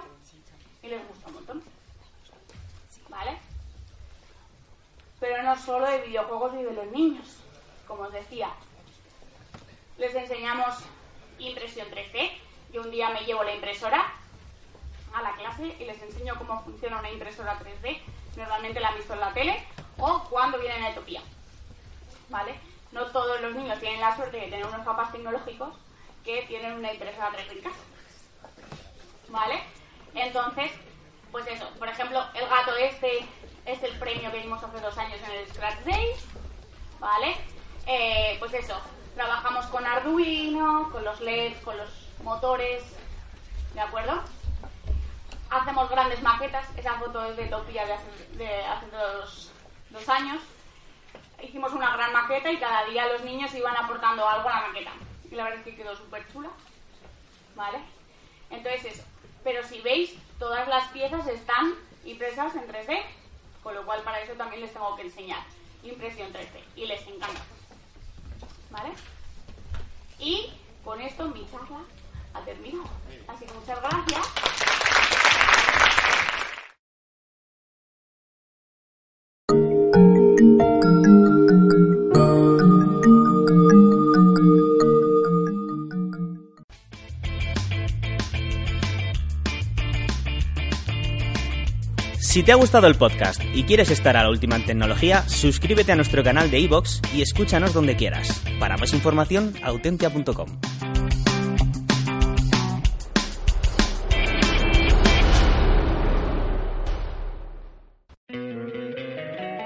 y 0.81 0.87
les 0.87 1.07
gusta 1.07 1.27
un 1.27 1.33
montón. 1.33 1.63
¿Vale? 3.09 3.37
Pero 5.19 5.43
no 5.43 5.55
solo 5.55 5.87
de 5.87 6.01
videojuegos 6.01 6.53
de 6.53 6.63
los 6.63 6.87
niños. 6.87 7.37
Como 7.87 8.03
os 8.03 8.13
decía, 8.13 8.49
les 9.97 10.15
enseñamos 10.15 10.75
impresión 11.37 11.87
3D. 11.89 12.31
Yo 12.71 12.81
un 12.81 12.91
día 12.91 13.09
me 13.09 13.23
llevo 13.25 13.43
la 13.43 13.53
impresora 13.53 14.13
a 15.13 15.21
la 15.21 15.33
clase 15.35 15.75
y 15.79 15.85
les 15.85 16.01
enseño 16.01 16.35
cómo 16.37 16.61
funciona 16.63 16.99
una 16.99 17.11
impresora 17.11 17.59
3D. 17.59 18.01
Normalmente 18.35 18.79
la 18.79 18.89
han 18.89 18.97
visto 18.97 19.13
en 19.13 19.19
la 19.19 19.33
tele 19.33 19.63
o 19.97 20.23
cuando 20.29 20.59
vienen 20.59 20.83
a 20.83 20.89
Etopía. 20.89 21.21
¿Vale? 22.29 22.59
No 22.91 23.05
todos 23.07 23.41
los 23.41 23.55
niños 23.55 23.79
tienen 23.79 24.01
la 24.01 24.15
suerte 24.15 24.37
de 24.37 24.47
tener 24.47 24.65
unos 24.65 24.85
papás 24.85 25.11
tecnológicos 25.11 25.73
que 26.23 26.43
tienen 26.43 26.73
una 26.73 26.93
impresora 26.93 27.31
3D 27.31 27.51
en 27.51 27.61
casa. 27.61 27.79
¿Vale? 29.29 29.63
Entonces, 30.15 30.71
pues 31.31 31.47
eso, 31.47 31.67
por 31.79 31.87
ejemplo, 31.87 32.23
el 32.33 32.47
gato 32.47 32.75
este 32.75 33.25
es 33.65 33.81
el 33.83 33.97
premio 33.97 34.31
que 34.31 34.41
dimos 34.41 34.63
hace 34.63 34.79
dos 34.79 34.97
años 34.97 35.19
en 35.27 35.31
el 35.31 35.47
Scratch 35.47 35.79
Days. 35.85 36.25
¿Vale? 36.99 37.35
Eh, 37.85 38.37
pues 38.39 38.53
eso, 38.53 38.79
trabajamos 39.15 39.65
con 39.67 39.85
Arduino, 39.85 40.89
con 40.91 41.03
los 41.03 41.19
LEDs, 41.21 41.59
con 41.63 41.77
los 41.77 41.89
motores, 42.23 42.83
¿de 43.73 43.81
acuerdo? 43.81 44.23
Hacemos 45.73 45.89
grandes 45.89 46.21
maquetas. 46.21 46.65
Esa 46.77 46.99
foto 46.99 47.25
es 47.25 47.35
de 47.35 47.47
Topía 47.47 47.83
de 47.85 47.93
hace, 48.63 48.87
dos, 48.91 50.09
años. 50.09 50.39
Hicimos 51.41 51.73
una 51.73 51.95
gran 51.95 52.13
maqueta 52.13 52.51
y 52.51 52.59
cada 52.59 52.85
día 52.85 53.07
los 53.07 53.23
niños 53.23 53.53
iban 53.55 53.75
aportando 53.75 54.27
algo 54.27 54.49
a 54.49 54.61
la 54.61 54.67
maqueta. 54.67 54.91
Y 55.31 55.35
la 55.35 55.45
verdad 55.45 55.59
es 55.59 55.65
que 55.65 55.75
quedó 55.75 55.95
súper 55.95 56.31
chula. 56.31 56.49
¿Vale? 57.55 57.79
Entonces 58.51 58.85
eso. 58.85 59.03
Pero 59.43 59.63
si 59.63 59.81
veis, 59.81 60.15
todas 60.37 60.67
las 60.67 60.87
piezas 60.89 61.25
están 61.27 61.73
impresas 62.05 62.55
en 62.55 62.67
3D. 62.67 63.01
Con 63.63 63.73
lo 63.73 63.83
cual 63.83 64.03
para 64.03 64.21
eso 64.21 64.33
también 64.33 64.61
les 64.61 64.73
tengo 64.73 64.95
que 64.95 65.03
enseñar 65.03 65.41
impresión 65.81 66.31
3D. 66.31 66.63
Y 66.75 66.85
les 66.85 67.01
encanta. 67.07 67.41
¿Vale? 68.69 68.89
Y 70.19 70.53
con 70.85 71.01
esto 71.01 71.27
mi 71.29 71.49
charla 71.49 71.79
ha 72.35 72.41
terminado. 72.41 72.89
Así 73.27 73.45
que 73.45 73.53
muchas 73.53 73.81
gracias. 73.81 74.62
Si 92.23 92.41
te 92.41 92.53
ha 92.53 92.55
gustado 92.55 92.87
el 92.87 92.95
podcast 92.95 93.41
y 93.53 93.63
quieres 93.63 93.91
estar 93.91 94.15
a 94.15 94.23
la 94.23 94.29
última 94.29 94.55
en 94.55 94.65
tecnología, 94.65 95.27
suscríbete 95.27 95.91
a 95.91 95.95
nuestro 95.97 96.23
canal 96.23 96.49
de 96.49 96.57
iVoox 96.61 97.01
y 97.13 97.21
escúchanos 97.21 97.73
donde 97.73 97.97
quieras. 97.97 98.41
Para 98.59 98.77
más 98.77 98.93
información, 98.93 99.53
autentia.com. 99.61 100.47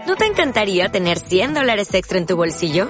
¿No 0.08 0.16
te 0.16 0.26
encantaría 0.26 0.90
tener 0.90 1.20
100 1.20 1.54
dólares 1.54 1.94
extra 1.94 2.18
en 2.18 2.26
tu 2.26 2.36
bolsillo? 2.36 2.90